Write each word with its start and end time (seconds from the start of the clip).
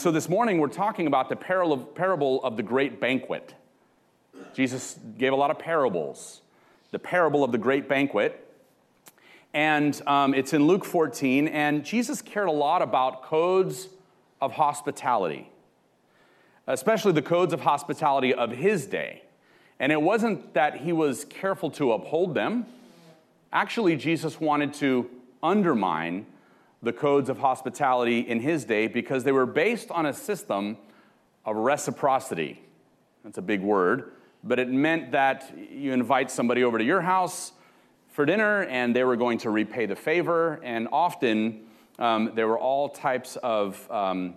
So 0.00 0.10
this 0.10 0.30
morning 0.30 0.60
we're 0.60 0.68
talking 0.68 1.06
about 1.06 1.28
the 1.28 1.36
parable 1.36 2.42
of 2.42 2.56
the 2.56 2.62
great 2.62 3.00
banquet. 3.00 3.52
Jesus 4.54 4.98
gave 5.18 5.34
a 5.34 5.36
lot 5.36 5.50
of 5.50 5.58
parables. 5.58 6.40
The 6.90 6.98
parable 6.98 7.44
of 7.44 7.52
the 7.52 7.58
great 7.58 7.86
banquet. 7.86 8.50
And 9.52 10.00
um, 10.06 10.32
it's 10.32 10.54
in 10.54 10.66
Luke 10.66 10.86
14. 10.86 11.48
And 11.48 11.84
Jesus 11.84 12.22
cared 12.22 12.48
a 12.48 12.50
lot 12.50 12.80
about 12.80 13.24
codes 13.24 13.88
of 14.40 14.52
hospitality, 14.52 15.50
especially 16.66 17.12
the 17.12 17.20
codes 17.20 17.52
of 17.52 17.60
hospitality 17.60 18.32
of 18.32 18.52
his 18.52 18.86
day. 18.86 19.20
And 19.78 19.92
it 19.92 20.00
wasn't 20.00 20.54
that 20.54 20.78
he 20.78 20.94
was 20.94 21.26
careful 21.26 21.70
to 21.72 21.92
uphold 21.92 22.32
them. 22.34 22.64
Actually, 23.52 23.96
Jesus 23.96 24.40
wanted 24.40 24.72
to 24.74 25.10
undermine 25.42 26.24
the 26.82 26.92
codes 26.92 27.28
of 27.28 27.38
hospitality 27.38 28.20
in 28.20 28.40
his 28.40 28.64
day 28.64 28.86
because 28.86 29.24
they 29.24 29.32
were 29.32 29.46
based 29.46 29.90
on 29.90 30.06
a 30.06 30.14
system 30.14 30.76
of 31.44 31.56
reciprocity. 31.56 32.62
That's 33.24 33.38
a 33.38 33.42
big 33.42 33.60
word, 33.60 34.12
but 34.42 34.58
it 34.58 34.68
meant 34.68 35.12
that 35.12 35.52
you 35.70 35.92
invite 35.92 36.30
somebody 36.30 36.64
over 36.64 36.78
to 36.78 36.84
your 36.84 37.02
house 37.02 37.52
for 38.08 38.24
dinner 38.24 38.64
and 38.64 38.96
they 38.96 39.04
were 39.04 39.16
going 39.16 39.38
to 39.38 39.50
repay 39.50 39.86
the 39.86 39.96
favor, 39.96 40.60
and 40.62 40.88
often 40.90 41.62
um, 41.98 42.32
there 42.34 42.48
were 42.48 42.58
all 42.58 42.88
types 42.88 43.36
of 43.42 43.90
um, 43.90 44.34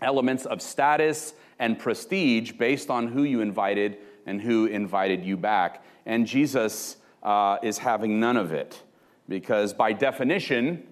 elements 0.00 0.46
of 0.46 0.62
status 0.62 1.34
and 1.58 1.78
prestige 1.78 2.52
based 2.52 2.90
on 2.90 3.08
who 3.08 3.22
you 3.22 3.40
invited 3.40 3.98
and 4.26 4.40
who 4.40 4.66
invited 4.66 5.24
you 5.24 5.36
back. 5.36 5.84
And 6.04 6.26
Jesus 6.26 6.96
uh, 7.22 7.58
is 7.62 7.78
having 7.78 8.18
none 8.18 8.36
of 8.36 8.52
it 8.52 8.82
because, 9.28 9.72
by 9.72 9.92
definition, 9.92 10.86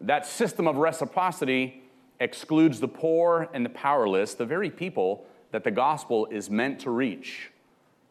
that 0.00 0.26
system 0.26 0.66
of 0.66 0.76
reciprocity 0.76 1.82
excludes 2.20 2.80
the 2.80 2.88
poor 2.88 3.48
and 3.52 3.64
the 3.64 3.70
powerless, 3.70 4.34
the 4.34 4.46
very 4.46 4.70
people 4.70 5.26
that 5.52 5.64
the 5.64 5.70
gospel 5.70 6.26
is 6.26 6.50
meant 6.50 6.80
to 6.80 6.90
reach. 6.90 7.50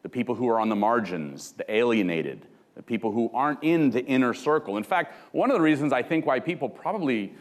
The 0.02 0.08
people 0.08 0.34
who 0.34 0.48
are 0.48 0.60
on 0.60 0.68
the 0.68 0.76
margins, 0.76 1.52
the 1.52 1.70
alienated, 1.72 2.46
the 2.76 2.82
people 2.82 3.10
who 3.10 3.30
aren't 3.34 3.62
in 3.62 3.90
the 3.90 4.04
inner 4.04 4.34
circle. 4.34 4.76
In 4.76 4.84
fact, 4.84 5.14
one 5.32 5.50
of 5.50 5.56
the 5.56 5.62
reasons 5.62 5.92
I 5.92 6.02
think 6.02 6.26
why 6.26 6.40
people 6.40 6.68
probably 6.68 7.34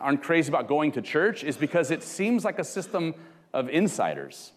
aren't 0.00 0.22
crazy 0.22 0.48
about 0.48 0.68
going 0.68 0.92
to 0.92 1.02
church 1.02 1.44
is 1.44 1.56
because 1.56 1.90
it 1.90 2.02
seems 2.02 2.44
like 2.44 2.58
a 2.58 2.64
system 2.64 3.14
of 3.52 3.68
insiders, 3.68 4.52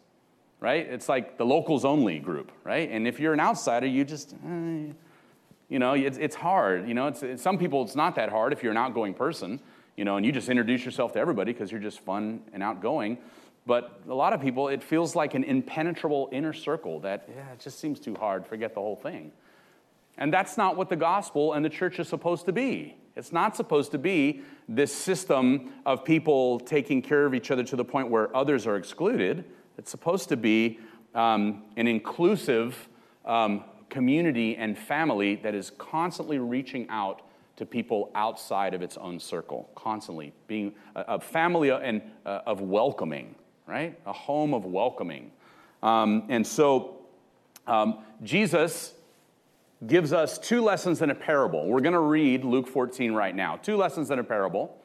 right? 0.59 0.85
It's 0.85 1.09
like 1.09 1.37
the 1.37 1.45
locals 1.45 1.85
only 1.85 2.19
group, 2.19 2.51
right? 2.63 2.89
And 2.89 3.07
if 3.07 3.19
you're 3.19 3.33
an 3.33 3.39
outsider, 3.39 3.87
you 3.87 4.03
just, 4.03 4.33
eh, 4.33 4.91
you 5.69 5.79
know, 5.79 5.93
it's, 5.93 6.17
it's 6.17 6.35
hard. 6.35 6.87
You 6.87 6.95
know, 6.95 7.07
it's, 7.07 7.23
it's, 7.23 7.41
some 7.41 7.57
people 7.57 7.83
it's 7.83 7.95
not 7.95 8.15
that 8.15 8.29
hard 8.29 8.51
if 8.51 8.63
you're 8.63 8.71
an 8.71 8.77
outgoing 8.77 9.13
person, 9.13 9.59
you 9.95 10.03
know, 10.03 10.17
and 10.17 10.25
you 10.25 10.31
just 10.31 10.49
introduce 10.49 10.83
yourself 10.83 11.13
to 11.13 11.19
everybody 11.19 11.53
because 11.53 11.71
you're 11.71 11.79
just 11.79 11.99
fun 12.01 12.41
and 12.53 12.63
outgoing. 12.63 13.19
But 13.65 14.01
a 14.09 14.13
lot 14.13 14.33
of 14.33 14.41
people, 14.41 14.67
it 14.69 14.81
feels 14.81 15.15
like 15.15 15.35
an 15.35 15.43
impenetrable 15.43 16.27
inner 16.31 16.53
circle 16.53 16.99
that, 17.01 17.29
yeah, 17.29 17.51
it 17.53 17.59
just 17.59 17.79
seems 17.79 17.99
too 17.99 18.15
hard. 18.15 18.47
Forget 18.47 18.73
the 18.73 18.79
whole 18.79 18.95
thing. 18.95 19.31
And 20.17 20.33
that's 20.33 20.57
not 20.57 20.75
what 20.75 20.89
the 20.89 20.95
gospel 20.95 21.53
and 21.53 21.63
the 21.63 21.69
church 21.69 21.99
is 21.99 22.07
supposed 22.07 22.45
to 22.47 22.51
be. 22.51 22.95
It's 23.15 23.31
not 23.31 23.55
supposed 23.55 23.91
to 23.91 23.97
be 23.97 24.41
this 24.67 24.93
system 24.93 25.71
of 25.85 26.03
people 26.03 26.59
taking 26.61 27.01
care 27.01 27.25
of 27.25 27.35
each 27.35 27.51
other 27.51 27.63
to 27.65 27.75
the 27.75 27.85
point 27.85 28.09
where 28.09 28.35
others 28.35 28.65
are 28.65 28.75
excluded. 28.75 29.45
It's 29.77 29.91
supposed 29.91 30.29
to 30.29 30.37
be 30.37 30.79
um, 31.13 31.63
an 31.77 31.87
inclusive 31.87 32.89
um, 33.25 33.63
community 33.89 34.55
and 34.55 34.77
family 34.77 35.35
that 35.37 35.55
is 35.55 35.71
constantly 35.77 36.39
reaching 36.39 36.87
out 36.89 37.21
to 37.57 37.65
people 37.65 38.09
outside 38.15 38.73
of 38.73 38.81
its 38.81 38.95
own 38.97 39.19
circle, 39.19 39.69
constantly 39.75 40.31
being 40.47 40.73
a, 40.95 41.19
family 41.19 41.69
and 41.71 42.01
uh, 42.25 42.39
of 42.45 42.61
welcoming, 42.61 43.35
right? 43.67 43.99
A 44.05 44.13
home 44.13 44.53
of 44.53 44.65
welcoming. 44.65 45.31
Um, 45.83 46.23
and 46.29 46.45
so 46.45 46.99
um, 47.67 47.99
Jesus 48.23 48.93
gives 49.85 50.13
us 50.13 50.37
two 50.37 50.61
lessons 50.61 51.01
in 51.01 51.09
a 51.09 51.15
parable. 51.15 51.67
We're 51.67 51.81
going 51.81 51.93
to 51.93 51.99
read 51.99 52.43
Luke 52.43 52.67
14 52.67 53.13
right 53.13 53.35
now. 53.35 53.57
Two 53.57 53.77
lessons 53.77 54.11
in 54.11 54.19
a 54.19 54.23
parable. 54.23 54.77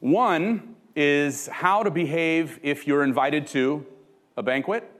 One 0.00 0.76
is 0.94 1.46
how 1.48 1.82
to 1.82 1.90
behave 1.90 2.58
if 2.62 2.86
you're 2.86 3.04
invited 3.04 3.46
to 3.48 3.84
a 4.36 4.42
banquet. 4.42 4.90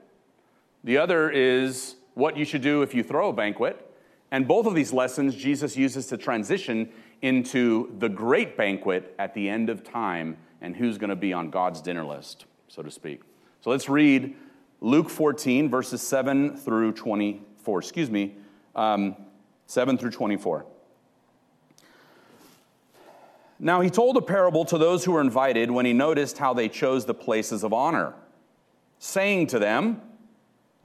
The 0.83 0.97
other 0.97 1.29
is 1.29 1.95
what 2.17 2.35
you 2.35 2.45
should 2.45 2.61
do 2.61 2.81
if 2.81 2.95
you 2.95 3.03
throw 3.03 3.29
a 3.29 3.33
banquet. 3.33 3.83
And 4.31 4.47
both 4.47 4.65
of 4.65 4.75
these 4.75 4.91
lessons 4.91 5.35
Jesus 5.35 5.77
uses 5.77 6.07
to 6.07 6.17
transition 6.17 6.89
into 7.21 7.95
the 7.99 8.09
great 8.09 8.57
banquet 8.57 9.15
at 9.19 9.33
the 9.33 9.47
end 9.47 9.69
of 9.69 9.83
time 9.83 10.37
and 10.61 10.75
who's 10.75 10.97
going 10.97 11.11
to 11.11 11.15
be 11.15 11.31
on 11.31 11.49
God's 11.49 11.81
dinner 11.81 12.03
list, 12.03 12.45
so 12.67 12.81
to 12.81 12.91
speak. 12.91 13.21
So 13.61 13.69
let's 13.69 13.87
read 13.87 14.35
Luke 14.81 15.09
14, 15.09 15.69
verses 15.69 16.01
7 16.01 16.57
through 16.57 16.93
24. 16.93 17.79
Excuse 17.79 18.09
me, 18.09 18.35
um, 18.75 19.15
7 19.67 19.97
through 19.97 20.11
24. 20.11 20.65
Now 23.59 23.81
he 23.81 23.89
told 23.89 24.17
a 24.17 24.21
parable 24.21 24.65
to 24.65 24.77
those 24.77 25.05
who 25.05 25.13
were 25.13 25.21
invited 25.21 25.71
when 25.71 25.85
he 25.85 25.93
noticed 25.93 26.37
how 26.37 26.53
they 26.53 26.69
chose 26.69 27.05
the 27.05 27.13
places 27.13 27.63
of 27.63 27.73
honor, 27.73 28.13
saying 28.99 29.47
to 29.47 29.59
them, 29.59 30.01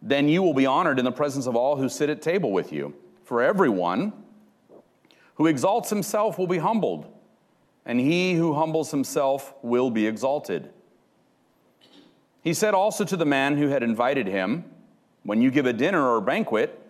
then 0.00 0.28
you 0.28 0.42
will 0.42 0.54
be 0.54 0.66
honored 0.66 0.98
in 0.98 1.04
the 1.04 1.12
presence 1.12 1.46
of 1.46 1.56
all 1.56 1.76
who 1.76 1.88
sit 1.88 2.10
at 2.10 2.22
table 2.22 2.52
with 2.52 2.72
you. 2.72 2.94
For 3.24 3.42
everyone 3.42 4.12
who 5.34 5.46
exalts 5.46 5.90
himself 5.90 6.38
will 6.38 6.46
be 6.46 6.58
humbled, 6.58 7.06
and 7.84 8.00
he 8.00 8.34
who 8.34 8.54
humbles 8.54 8.90
himself 8.90 9.54
will 9.62 9.90
be 9.90 10.06
exalted. 10.06 10.70
He 12.42 12.54
said 12.54 12.74
also 12.74 13.04
to 13.04 13.16
the 13.16 13.26
man 13.26 13.56
who 13.56 13.68
had 13.68 13.82
invited 13.82 14.26
him, 14.26 14.64
When 15.22 15.42
you 15.42 15.50
give 15.50 15.66
a 15.66 15.72
dinner 15.72 16.02
or 16.02 16.18
a 16.18 16.22
banquet, 16.22 16.80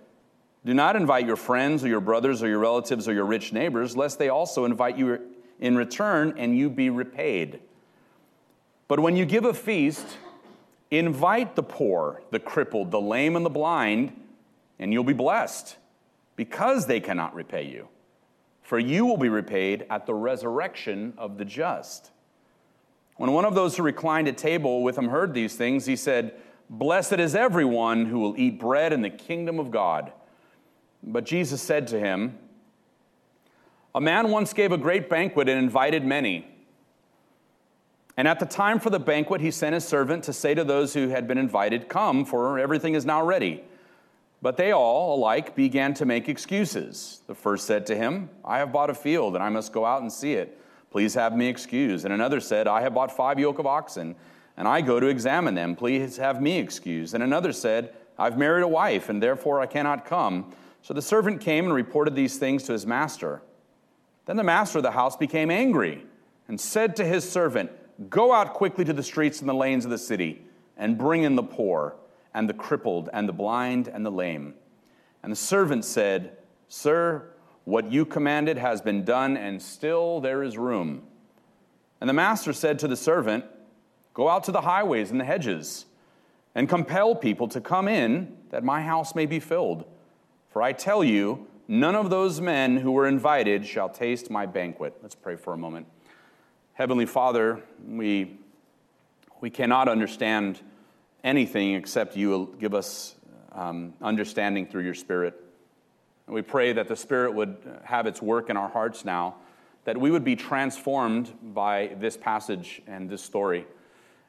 do 0.65 0.75
not 0.75 0.97
invite 0.97 1.27
your 1.27 1.37
friends 1.37 1.85
or 1.85 1.89
your 1.89 2.01
brothers 2.01 2.43
or 2.43 2.49
your 2.49 2.59
relatives 2.59 3.09
or 3.09 3.13
your 3.13 3.25
rich 3.25 3.53
neighbors, 3.53 3.97
lest 3.97 4.19
they 4.19 4.29
also 4.29 4.65
invite 4.65 4.99
you 4.99 5.21
in 5.61 5.77
return 5.77 6.35
and 6.37 6.57
you 6.57 6.69
be 6.69 6.91
repaid. 6.91 7.61
But 8.87 9.01
when 9.01 9.17
you 9.17 9.25
give 9.25 9.45
a 9.45 9.55
feast, 9.55 10.07
Invite 10.91 11.55
the 11.55 11.63
poor, 11.63 12.23
the 12.31 12.39
crippled, 12.39 12.91
the 12.91 13.01
lame, 13.01 13.37
and 13.37 13.45
the 13.45 13.51
blind, 13.51 14.13
and 14.79 14.93
you'll 14.93 15.05
be 15.05 15.13
blessed 15.13 15.77
because 16.37 16.87
they 16.87 17.01
cannot 17.01 17.35
repay 17.35 17.67
you. 17.67 17.89
For 18.63 18.79
you 18.79 19.05
will 19.05 19.17
be 19.17 19.29
repaid 19.29 19.87
at 19.91 20.07
the 20.07 20.15
resurrection 20.15 21.15
of 21.19 21.37
the 21.39 21.45
just. 21.45 22.11
When 23.17 23.33
one 23.33 23.45
of 23.45 23.55
those 23.55 23.77
who 23.77 23.83
reclined 23.83 24.29
at 24.29 24.39
table 24.39 24.83
with 24.83 24.97
him 24.97 25.09
heard 25.09 25.35
these 25.35 25.57
things, 25.57 25.87
he 25.87 25.97
said, 25.97 26.35
Blessed 26.71 27.15
is 27.15 27.35
everyone 27.35 28.07
who 28.07 28.21
will 28.21 28.35
eat 28.39 28.61
bread 28.61 28.93
in 28.93 29.03
the 29.03 29.11
kingdom 29.11 29.59
of 29.59 29.71
God. 29.71 30.13
But 31.03 31.25
Jesus 31.25 31.61
said 31.61 31.87
to 31.89 31.99
him, 31.99 32.39
A 33.95 34.01
man 34.01 34.31
once 34.31 34.53
gave 34.53 34.71
a 34.71 34.79
great 34.79 35.09
banquet 35.09 35.49
and 35.49 35.59
invited 35.59 36.05
many. 36.05 36.47
And 38.19 38.27
at 38.27 38.41
the 38.41 38.47
time 38.47 38.81
for 38.81 38.91
the 38.91 38.99
banquet, 38.99 39.41
he 39.41 39.53
sent 39.53 39.75
his 39.75 39.85
servant 39.85 40.25
to 40.25 40.33
say 40.33 40.53
to 40.53 40.65
those 40.65 40.93
who 40.93 41.07
had 41.07 41.29
been 41.29 41.39
invited, 41.39 41.89
Come, 41.89 42.25
for 42.25 42.59
everything 42.59 42.95
is 42.95 43.07
now 43.07 43.23
ready. 43.23 43.63
But 44.43 44.57
they 44.57 44.73
all 44.73 45.15
alike 45.15 45.55
began 45.55 45.95
to 45.95 46.05
make 46.05 46.29
excuses. 46.29 47.21
The 47.29 47.35
first 47.37 47.65
said 47.65 47.87
to 47.87 47.97
him, 47.97 48.29
I 48.45 48.59
have 48.59 48.73
bought 48.73 48.91
a 48.91 48.95
field, 48.95 49.37
and 49.37 49.45
I 49.45 49.49
must 49.51 49.73
go 49.73 49.85
out 49.85 50.03
and 50.03 50.13
see 50.13 50.33
it. 50.33 50.61
Please 50.91 51.15
have 51.15 51.37
me 51.37 51.47
excused. 51.47 52.05
And 52.05 52.13
another 52.13 52.41
said, 52.41 52.67
I 52.67 52.81
have 52.81 52.93
bought 52.93 53.17
five 53.17 53.39
yoke 53.39 53.61
of 53.61 53.67
oxen, 53.67 54.17
and 54.57 54.67
I 54.67 54.81
go 54.81 54.99
to 54.99 55.07
examine 55.07 55.55
them. 55.55 55.77
Please 55.77 56.17
have 56.17 56.43
me 56.43 56.59
excused. 56.59 57.15
And 57.15 57.23
another 57.23 57.53
said, 57.53 57.95
I've 58.19 58.37
married 58.37 58.65
a 58.65 58.69
wife, 58.69 59.11
and 59.11 59.23
therefore 59.23 59.61
I 59.61 59.67
cannot 59.67 60.05
come. 60.05 60.53
So 60.83 60.93
the 60.93 61.03
servant 61.03 61.41
came 61.41 61.67
and 61.67 61.75
reported 61.75 62.17
these 62.17 62.37
things 62.37 62.65
to 62.65 62.73
his 62.73 62.85
master. 62.85 63.43
Then 64.27 64.37
the 64.37 64.43
master 64.43 64.79
of 64.79 64.83
the 64.83 64.91
house 64.91 65.17
became 65.17 65.53
angry 65.53 66.05
and 66.49 66.61
said 66.61 66.97
to 66.97 67.05
his 67.05 67.29
servant, 67.29 67.71
Go 68.09 68.33
out 68.33 68.55
quickly 68.55 68.85
to 68.85 68.93
the 68.93 69.03
streets 69.03 69.41
and 69.41 69.49
the 69.49 69.55
lanes 69.55 69.85
of 69.85 69.91
the 69.91 69.99
city, 69.99 70.43
and 70.77 70.97
bring 70.97 71.25
in 71.25 71.35
the 71.35 71.43
poor, 71.43 71.97
and 72.33 72.49
the 72.49 72.55
crippled, 72.55 73.09
and 73.13 73.29
the 73.29 73.33
blind, 73.33 73.89
and 73.89 74.07
the 74.07 74.11
lame. 74.11 74.55
And 75.23 75.33
the 75.33 75.37
servant 75.37 75.85
said, 75.85 76.37
Sir, 76.69 77.31
what 77.65 77.91
you 77.91 78.05
commanded 78.05 78.57
has 78.57 78.81
been 78.81 79.05
done, 79.05 79.37
and 79.37 79.61
still 79.61 80.21
there 80.21 80.43
is 80.43 80.57
room. 80.57 81.03
And 82.01 82.09
the 82.09 82.15
master 82.15 82.53
said 82.53 82.79
to 82.79 82.89
the 82.89 82.97
servant, 82.97 83.45
Go 84.15 84.29
out 84.29 84.45
to 84.45 84.53
the 84.53 84.61
highways 84.61 85.11
and 85.11 85.21
the 85.21 85.25
hedges 85.25 85.87
and 86.55 86.69
compel 86.69 87.15
people 87.15 87.47
to 87.49 87.61
come 87.61 87.87
in 87.87 88.37
that 88.51 88.65
my 88.65 88.83
house 88.83 89.15
may 89.15 89.27
be 89.27 89.39
filled. 89.39 89.85
For 90.51 90.63
I 90.63 90.73
tell 90.73 91.05
you, 91.05 91.47
none 91.69 91.95
of 91.95 92.11
those 92.11 92.41
men 92.41 92.79
who 92.79 92.91
were 92.91 93.07
invited 93.07 93.67
shall 93.67 93.89
taste 93.89 94.31
my 94.31 94.47
banquet. 94.47 94.97
Let's 95.03 95.15
pray 95.15 95.37
for 95.37 95.53
a 95.53 95.57
moment. 95.57 95.87
Heavenly 96.79 97.07
Father, 97.07 97.61
we, 97.89 98.39
we 99.41 99.51
cannot 99.51 99.89
understand 99.89 100.61
anything 101.25 101.75
except 101.75 102.17
you 102.17 102.29
will 102.29 102.47
give 102.47 102.73
us 102.73 103.17
um, 103.51 103.95
understanding 104.01 104.65
through 104.65 104.85
your 104.85 104.95
Spirit. 104.95 105.35
And 106.29 106.37
we 106.37 106.43
pray 106.43 106.73
that 106.73 106.87
the 106.87 106.95
Spirit 106.95 107.35
would 107.35 107.57
have 107.83 108.07
its 108.07 108.23
work 108.23 108.49
in 108.49 108.57
our 108.57 108.69
hearts 108.69 109.05
now, 109.05 109.35
that 109.87 109.99
we 109.99 110.13
would 110.13 110.23
be 110.23 110.37
transformed 110.37 111.33
by 111.53 111.97
this 111.99 112.17
passage 112.17 112.81
and 112.87 113.11
this 113.11 113.23
story, 113.23 113.67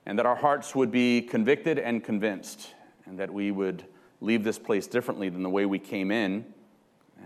and 0.07 0.18
that 0.18 0.25
our 0.25 0.36
hearts 0.36 0.74
would 0.74 0.90
be 0.90 1.22
convicted 1.22 1.78
and 1.78 2.04
convinced, 2.04 2.74
and 3.06 3.19
that 3.19 3.31
we 3.31 3.51
would 3.51 3.86
leave 4.22 4.44
this 4.44 4.57
place 4.57 4.88
differently 4.88 5.30
than 5.30 5.44
the 5.44 5.51
way 5.51 5.68
we 5.68 5.78
came 5.78 6.10
in. 6.10 6.44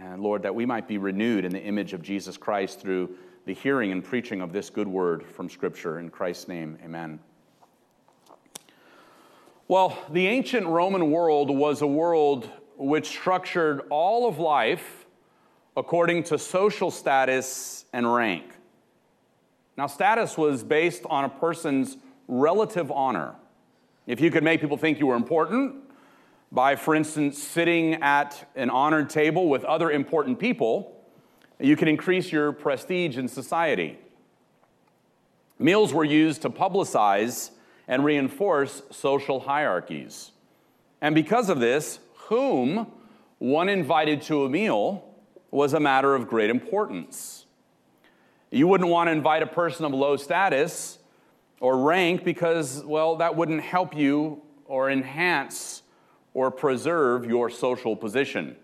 And 0.02 0.22
Lord, 0.22 0.44
that 0.44 0.54
we 0.54 0.66
might 0.66 0.86
be 0.86 0.98
renewed 0.98 1.46
in 1.46 1.54
the 1.54 1.64
image 1.64 1.94
of 1.94 2.02
Jesus 2.02 2.36
Christ 2.36 2.82
through 2.82 3.16
the 3.46 3.54
hearing 3.54 3.92
and 3.92 4.04
preaching 4.04 4.42
of 4.42 4.54
this 4.54 4.70
good 4.70 4.88
word 4.88 5.26
from 5.26 5.50
Scripture. 5.50 6.00
In 6.00 6.10
Christ's 6.10 6.48
name, 6.48 6.78
amen. 6.84 7.20
Well, 9.68 9.98
the 10.12 10.28
ancient 10.28 10.68
Roman 10.68 11.12
world 11.12 11.50
was 11.50 11.82
a 11.82 11.88
world 11.88 12.50
which 12.78 13.08
structured 13.08 13.82
all 13.90 14.28
of 14.28 14.40
life 14.40 15.06
according 15.76 16.24
to 16.24 16.38
social 16.38 16.92
status 16.92 17.86
and 17.94 18.12
rank. 18.14 18.44
Now, 19.78 19.88
status 19.88 20.38
was 20.38 20.64
based 20.64 21.04
on 21.10 21.26
a 21.26 21.30
person's 21.30 21.98
relative 22.28 22.92
honor. 22.92 23.36
If 24.06 24.22
you 24.22 24.30
could 24.32 24.44
make 24.44 24.62
people 24.62 24.78
think 24.78 25.00
you 25.00 25.08
were 25.08 25.16
important 25.16 25.76
by, 26.52 26.76
for 26.76 26.94
instance, 26.94 27.42
sitting 27.42 27.96
at 27.96 28.50
an 28.56 28.70
honored 28.70 29.10
table 29.10 29.50
with 29.50 29.64
other 29.64 29.90
important 29.90 30.40
people, 30.40 30.93
you 31.64 31.78
can 31.78 31.88
increase 31.88 32.32
your 32.32 32.52
prestige 32.52 33.18
in 33.18 33.28
society. 33.28 33.98
Meals 35.58 35.94
were 35.94 36.04
used 36.04 36.42
to 36.42 36.50
publicize 36.50 37.52
and 37.88 38.04
reinforce 38.04 38.82
social 38.92 39.40
hierarchies. 39.40 40.32
And 41.02 41.16
because 41.16 41.50
of 41.50 41.60
this, 41.60 42.00
whom 42.28 42.88
one 43.38 43.70
invited 43.70 44.22
to 44.24 44.44
a 44.44 44.50
meal 44.50 45.06
was 45.52 45.74
a 45.74 45.80
matter 45.80 46.16
of 46.16 46.28
great 46.28 46.50
importance. 46.50 47.46
You 48.52 48.68
wouldn't 48.68 48.90
want 48.90 49.08
to 49.08 49.12
invite 49.12 49.42
a 49.42 49.48
person 49.48 49.86
of 49.86 49.94
low 49.94 50.18
status 50.18 51.00
or 51.62 51.78
rank 51.78 52.26
because, 52.26 52.84
well, 52.84 53.16
that 53.18 53.38
wouldn't 53.38 53.62
help 53.62 53.96
you 53.96 54.42
or 54.66 54.92
enhance 54.92 55.82
or 56.34 56.52
preserve 56.52 57.26
your 57.26 57.50
social 57.50 57.96
position. 57.96 58.58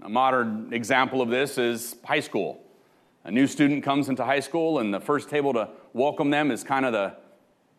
A 0.00 0.08
modern 0.08 0.72
example 0.72 1.20
of 1.20 1.28
this 1.28 1.58
is 1.58 1.96
high 2.04 2.20
school. 2.20 2.62
A 3.24 3.30
new 3.30 3.46
student 3.46 3.84
comes 3.84 4.08
into 4.08 4.24
high 4.24 4.40
school, 4.40 4.78
and 4.78 4.92
the 4.92 4.98
first 4.98 5.28
table 5.28 5.52
to 5.52 5.68
welcome 5.92 6.30
them 6.30 6.50
is 6.50 6.64
kind 6.64 6.84
of 6.84 6.92
the, 6.92 7.14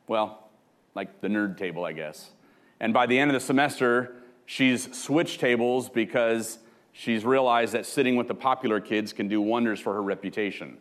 well, 0.08 0.50
like 0.96 1.20
the 1.22 1.28
nerd 1.28 1.58
table, 1.58 1.84
I 1.84 1.92
guess. 1.92 2.32
And 2.80 2.94
by 2.94 3.06
the 3.06 3.18
end 3.18 3.32
of 3.32 3.34
the 3.34 3.46
semester, 3.46 4.16
she's 4.46 4.96
switched 4.96 5.40
tables 5.40 5.90
because 5.90 6.60
she's 6.94 7.26
realized 7.26 7.74
that 7.74 7.86
sitting 7.86 8.16
with 8.16 8.28
the 8.28 8.36
popular 8.36 8.80
kids 8.80 9.12
can 9.12 9.28
do 9.28 9.42
wonders 9.42 9.80
for 9.80 9.94
her 9.94 10.04
reputation. 10.04 10.78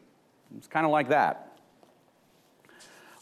It's 0.56 0.66
kind 0.66 0.84
of 0.84 0.92
like 0.92 1.08
that. 1.08 1.58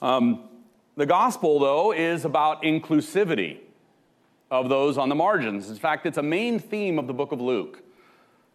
Um, 0.02 0.48
the 0.96 1.06
gospel, 1.06 1.58
though, 1.58 1.92
is 1.92 2.24
about 2.24 2.62
inclusivity 2.62 3.58
of 4.50 4.68
those 4.68 4.98
on 4.98 5.08
the 5.08 5.14
margins. 5.14 5.70
In 5.70 5.76
fact, 5.76 6.04
it's 6.04 6.18
a 6.18 6.22
main 6.22 6.58
theme 6.58 6.98
of 6.98 7.06
the 7.06 7.14
book 7.14 7.32
of 7.32 7.40
Luke. 7.40 7.82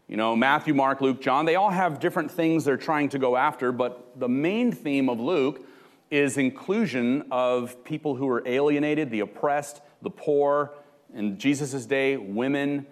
You 0.07 0.17
know, 0.17 0.35
Matthew, 0.35 0.75
Mark, 0.75 1.01
Luke, 1.01 1.19
John, 1.19 1.45
they 1.45 1.55
all 1.55 1.71
have 1.71 1.99
different 1.99 2.29
things 2.29 2.63
they're 2.63 2.77
trying 2.77 3.09
to 3.09 3.19
go 3.19 3.35
after, 3.35 3.71
but 3.71 4.19
the 4.19 4.29
main 4.29 4.71
theme 4.71 5.09
of 5.09 5.19
Luke 5.19 5.65
is 6.11 6.37
inclusion 6.37 7.25
of 7.31 7.83
people 7.83 8.15
who 8.15 8.29
are 8.29 8.47
alienated, 8.47 9.09
the 9.09 9.21
oppressed, 9.21 9.81
the 10.03 10.11
poor, 10.11 10.73
in 11.15 11.39
Jesus' 11.39 11.85
day, 11.87 12.17
women, 12.17 12.85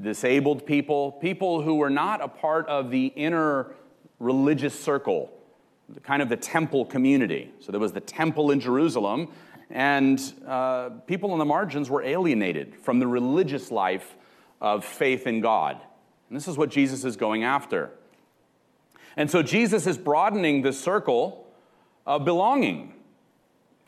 disabled 0.00 0.64
people, 0.64 1.12
people 1.12 1.62
who 1.62 1.74
were 1.74 1.90
not 1.90 2.22
a 2.22 2.28
part 2.28 2.68
of 2.68 2.90
the 2.90 3.06
inner 3.06 3.72
religious 4.20 4.78
circle, 4.78 5.32
kind 6.04 6.22
of 6.22 6.28
the 6.28 6.36
temple 6.36 6.84
community. 6.84 7.52
So 7.58 7.72
there 7.72 7.80
was 7.80 7.92
the 7.92 8.00
temple 8.00 8.52
in 8.52 8.60
Jerusalem, 8.60 9.28
and 9.70 10.20
uh, 10.46 10.90
people 11.06 11.32
on 11.32 11.40
the 11.40 11.44
margins 11.44 11.90
were 11.90 12.02
alienated 12.02 12.76
from 12.76 13.00
the 13.00 13.08
religious 13.08 13.72
life 13.72 14.16
of 14.60 14.84
faith 14.84 15.26
in 15.26 15.40
God. 15.40 15.80
And 16.30 16.36
this 16.36 16.48
is 16.48 16.56
what 16.56 16.70
Jesus 16.70 17.04
is 17.04 17.16
going 17.16 17.44
after. 17.44 17.90
And 19.16 19.30
so 19.30 19.42
Jesus 19.42 19.86
is 19.86 19.98
broadening 19.98 20.62
the 20.62 20.72
circle 20.72 21.46
of 22.06 22.24
belonging 22.24 22.94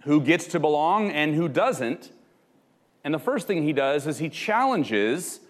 who 0.02 0.20
gets 0.20 0.48
to 0.48 0.60
belong 0.60 1.10
and 1.12 1.34
who 1.34 1.48
doesn't. 1.48 2.10
And 3.04 3.14
the 3.14 3.20
first 3.20 3.46
thing 3.46 3.62
he 3.62 3.72
does 3.72 4.06
is 4.08 4.18
he 4.18 4.28
challenges 4.28 5.40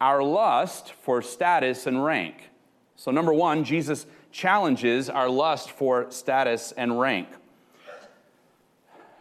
our 0.00 0.22
lust 0.22 0.92
for 0.92 1.20
status 1.20 1.86
and 1.86 2.04
rank. 2.04 2.50
So, 2.94 3.10
number 3.10 3.32
one, 3.32 3.64
Jesus 3.64 4.06
challenges 4.30 5.10
our 5.10 5.28
lust 5.28 5.70
for 5.70 6.10
status 6.10 6.72
and 6.72 6.98
rank. 7.00 7.28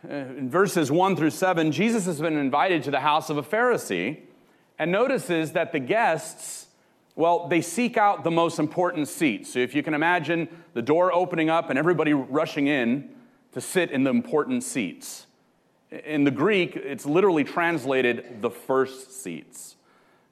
Uh, 0.07 0.13
in 0.13 0.49
verses 0.49 0.91
1 0.91 1.15
through 1.15 1.31
7, 1.31 1.71
Jesus 1.71 2.05
has 2.05 2.21
been 2.21 2.37
invited 2.37 2.83
to 2.83 2.91
the 2.91 2.99
house 2.99 3.29
of 3.29 3.37
a 3.37 3.43
Pharisee 3.43 4.19
and 4.77 4.91
notices 4.91 5.53
that 5.53 5.71
the 5.71 5.79
guests 5.79 6.64
well, 7.15 7.47
they 7.47 7.61
seek 7.61 7.97
out 7.97 8.23
the 8.23 8.31
most 8.31 8.59
important 8.59 9.07
seats. 9.07 9.53
So 9.53 9.59
if 9.59 9.73
you 9.73 9.81
can 9.83 9.93
imagine 9.93 10.49
the 10.73 10.81
door 10.81 11.13
opening 11.13 11.49
up 11.49 11.69
and 11.69 11.79
everybody 11.79 12.13
rushing 12.13 12.67
in 12.67 13.09
to 13.53 13.61
sit 13.61 13.91
in 13.91 14.03
the 14.03 14.09
important 14.09 14.63
seats. 14.63 15.27
In 15.89 16.25
the 16.25 16.31
Greek, 16.31 16.75
it's 16.75 17.05
literally 17.05 17.45
translated 17.45 18.41
the 18.41 18.49
first 18.49 19.23
seats. 19.23 19.77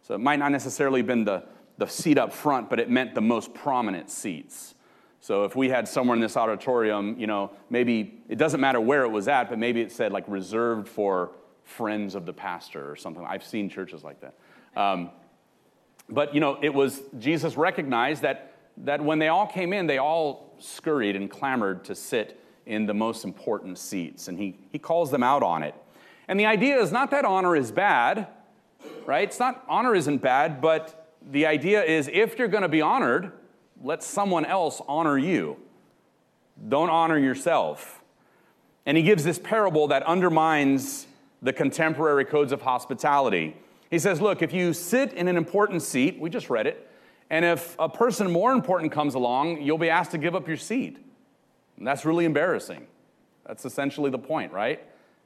So 0.02 0.14
it 0.14 0.18
might 0.18 0.40
not 0.40 0.52
necessarily 0.52 1.00
have 1.00 1.08
been 1.08 1.24
the, 1.24 1.46
the 1.78 1.88
seat 1.88 2.18
up 2.18 2.34
front, 2.34 2.70
but 2.70 2.82
it 2.82 2.90
meant 2.90 3.16
the 3.16 3.22
most 3.22 3.54
prominent 3.54 4.10
seats. 4.10 4.76
So 5.22 5.46
if 5.46 5.56
we 5.56 5.70
had 5.70 5.88
somewhere 5.88 6.16
in 6.16 6.22
this 6.22 6.36
auditorium, 6.36 7.16
you 7.18 7.28
know, 7.28 7.52
maybe 7.70 8.22
it 8.28 8.38
doesn't 8.38 8.60
matter 8.60 8.82
where 8.82 9.04
it 9.04 9.10
was 9.10 9.30
at, 9.30 9.50
but 9.50 9.58
maybe 9.58 9.80
it 9.80 9.90
said 9.90 10.12
like 10.12 10.26
reserved 10.28 10.90
for 10.90 11.32
friends 11.64 12.14
of 12.14 12.26
the 12.26 12.34
pastor 12.34 12.92
or 12.92 12.98
something. 12.98 13.26
I've 13.26 13.46
seen 13.46 13.70
churches 13.70 14.04
like 14.04 14.18
that. 14.20 14.34
Um, 14.76 15.12
but, 16.10 16.34
you 16.34 16.40
know, 16.40 16.60
it 16.62 16.74
was, 16.74 17.02
Jesus 17.20 17.58
recognized 17.58 18.22
that, 18.24 18.54
that 18.78 19.04
when 19.04 19.20
they 19.20 19.30
all 19.30 19.48
came 19.48 19.74
in, 19.74 19.88
they 19.88 19.98
all 19.98 20.56
scurried 20.60 21.16
and 21.16 21.30
clamored 21.30 21.84
to 21.86 21.96
sit 21.96 22.40
in 22.66 22.86
the 22.86 22.94
most 22.94 23.24
important 23.24 23.78
seats. 23.78 24.28
And 24.28 24.38
he, 24.38 24.58
he 24.72 24.80
calls 24.80 25.12
them 25.12 25.24
out 25.24 25.44
on 25.44 25.64
it. 25.64 25.76
And 26.28 26.40
the 26.40 26.46
idea 26.46 26.80
is 26.80 26.92
not 26.92 27.12
that 27.12 27.26
honor 27.26 27.56
is 27.56 27.72
bad, 27.72 28.28
right? 29.06 29.28
It's 29.28 29.40
not, 29.40 29.64
honor 29.68 29.96
isn't 29.96 30.20
bad, 30.20 30.62
but 30.62 31.16
the 31.32 31.46
idea 31.46 31.84
is 31.84 32.10
if 32.12 32.38
you're 32.38 32.48
going 32.48 32.64
to 32.64 32.70
be 32.70 32.82
honored, 32.82 33.32
let 33.82 34.04
someone 34.04 34.46
else 34.46 34.82
honor 34.88 35.18
you. 35.18 35.58
Don't 36.70 36.90
honor 36.90 37.18
yourself. 37.18 38.02
And 38.86 38.98
he 38.98 39.04
gives 39.04 39.24
this 39.24 39.40
parable 39.40 39.88
that 39.88 40.04
undermines 40.04 41.08
the 41.42 41.54
contemporary 41.54 42.26
codes 42.26 42.52
of 42.52 42.62
hospitality. 42.62 43.56
He 43.94 44.00
says, 44.00 44.20
Look, 44.20 44.42
if 44.42 44.52
you 44.52 44.74
sit 44.74 45.14
in 45.14 45.28
an 45.28 45.38
important 45.38 45.84
seat, 45.84 46.20
we 46.20 46.28
just 46.32 46.50
read 46.50 46.66
it, 46.66 46.90
and 47.30 47.46
if 47.46 47.76
a 47.78 47.88
person 47.88 48.32
more 48.32 48.52
important 48.52 48.92
comes 48.92 49.14
along, 49.14 49.62
you'll 49.62 49.78
be 49.78 49.92
asked 49.92 50.10
to 50.12 50.18
give 50.18 50.34
up 50.34 50.48
your 50.48 50.58
seat. 50.58 50.98
And 51.78 51.86
that's 51.86 52.04
really 52.04 52.26
embarrassing. 52.26 52.88
That's 53.46 53.66
essentially 53.66 54.10
the 54.10 54.18
point, 54.18 54.52
right? 54.52 54.82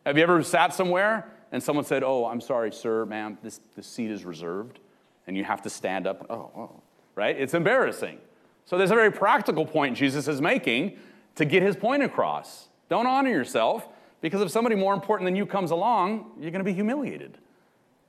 Have 0.06 0.18
you 0.18 0.24
ever 0.24 0.44
sat 0.44 0.74
somewhere 0.74 1.32
and 1.54 1.64
someone 1.64 1.86
said, 1.86 2.04
Oh, 2.04 2.26
I'm 2.26 2.42
sorry, 2.42 2.74
sir, 2.74 3.06
ma'am, 3.06 3.38
this, 3.42 3.62
this 3.78 3.88
seat 3.88 4.12
is 4.12 4.26
reserved, 4.26 4.82
and 5.28 5.38
you 5.38 5.46
have 5.46 5.62
to 5.62 5.70
stand 5.70 6.06
up? 6.06 6.26
Oh, 6.30 6.52
oh, 6.54 6.82
right? 7.16 7.40
It's 7.40 7.54
embarrassing. 7.54 8.18
So 8.66 8.78
there's 8.78 8.92
a 8.92 8.96
very 8.96 9.14
practical 9.14 9.66
point 9.66 9.96
Jesus 9.96 10.28
is 10.28 10.42
making 10.42 10.98
to 11.36 11.46
get 11.46 11.64
his 11.64 11.78
point 11.78 12.04
across. 12.04 12.68
Don't 12.90 13.08
honor 13.08 13.30
yourself 13.30 13.88
because 14.20 14.42
if 14.42 14.52
somebody 14.52 14.76
more 14.76 14.94
important 14.94 15.26
than 15.26 15.38
you 15.38 15.46
comes 15.46 15.72
along, 15.72 16.32
you're 16.38 16.52
going 16.52 16.60
to 16.60 16.70
be 16.70 16.74
humiliated 16.74 17.38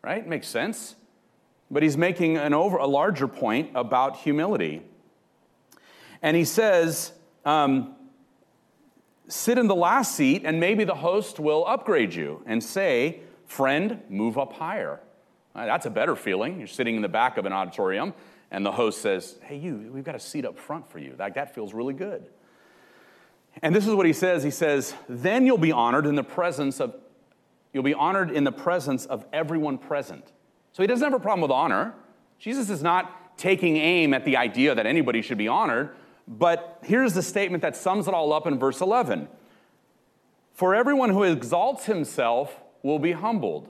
right? 0.02 0.26
Makes 0.26 0.48
sense. 0.48 0.94
But 1.70 1.82
he's 1.82 1.96
making 1.96 2.36
an 2.36 2.54
over, 2.54 2.78
a 2.78 2.86
larger 2.86 3.28
point 3.28 3.70
about 3.74 4.16
humility. 4.16 4.82
And 6.22 6.36
he 6.36 6.44
says, 6.44 7.12
um, 7.44 7.94
sit 9.28 9.58
in 9.58 9.68
the 9.68 9.74
last 9.74 10.14
seat, 10.14 10.42
and 10.44 10.58
maybe 10.58 10.84
the 10.84 10.94
host 10.94 11.38
will 11.38 11.64
upgrade 11.66 12.14
you 12.14 12.42
and 12.46 12.62
say, 12.62 13.20
Friend, 13.46 14.02
move 14.10 14.36
up 14.36 14.52
higher. 14.52 15.00
Uh, 15.54 15.64
that's 15.64 15.86
a 15.86 15.90
better 15.90 16.14
feeling. 16.14 16.58
You're 16.58 16.66
sitting 16.66 16.96
in 16.96 17.02
the 17.02 17.08
back 17.08 17.38
of 17.38 17.46
an 17.46 17.52
auditorium, 17.52 18.12
and 18.50 18.64
the 18.64 18.72
host 18.72 19.00
says, 19.00 19.36
Hey, 19.42 19.56
you, 19.56 19.90
we've 19.92 20.04
got 20.04 20.14
a 20.14 20.20
seat 20.20 20.44
up 20.44 20.58
front 20.58 20.90
for 20.90 20.98
you. 20.98 21.14
That, 21.16 21.34
that 21.34 21.54
feels 21.54 21.72
really 21.72 21.94
good. 21.94 22.26
And 23.62 23.74
this 23.74 23.86
is 23.86 23.94
what 23.94 24.06
he 24.06 24.12
says 24.12 24.42
He 24.42 24.50
says, 24.50 24.94
Then 25.08 25.46
you'll 25.46 25.58
be 25.58 25.72
honored 25.72 26.06
in 26.06 26.14
the 26.14 26.24
presence 26.24 26.80
of 26.80 26.94
you'll 27.78 27.84
be 27.84 27.94
honored 27.94 28.32
in 28.32 28.42
the 28.42 28.50
presence 28.50 29.06
of 29.06 29.24
everyone 29.32 29.78
present. 29.78 30.32
So 30.72 30.82
he 30.82 30.88
doesn't 30.88 31.04
have 31.04 31.14
a 31.14 31.22
problem 31.22 31.42
with 31.42 31.52
honor. 31.52 31.94
Jesus 32.36 32.70
is 32.70 32.82
not 32.82 33.38
taking 33.38 33.76
aim 33.76 34.12
at 34.12 34.24
the 34.24 34.36
idea 34.36 34.74
that 34.74 34.84
anybody 34.84 35.22
should 35.22 35.38
be 35.38 35.46
honored, 35.46 35.90
but 36.26 36.80
here's 36.82 37.12
the 37.12 37.22
statement 37.22 37.62
that 37.62 37.76
sums 37.76 38.08
it 38.08 38.14
all 38.14 38.32
up 38.32 38.48
in 38.48 38.58
verse 38.58 38.80
11 38.80 39.28
For 40.54 40.74
everyone 40.74 41.10
who 41.10 41.22
exalts 41.22 41.84
himself 41.84 42.60
will 42.82 42.98
be 42.98 43.12
humbled. 43.12 43.68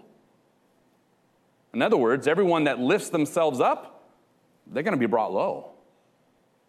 In 1.74 1.82
other 1.82 1.98
words, 1.98 2.26
everyone 2.26 2.64
that 2.64 2.78
lifts 2.78 3.10
themselves 3.10 3.60
up, 3.60 4.08
they're 4.66 4.82
going 4.82 4.96
to 4.96 4.98
be 4.98 5.04
brought 5.04 5.34
low. 5.34 5.72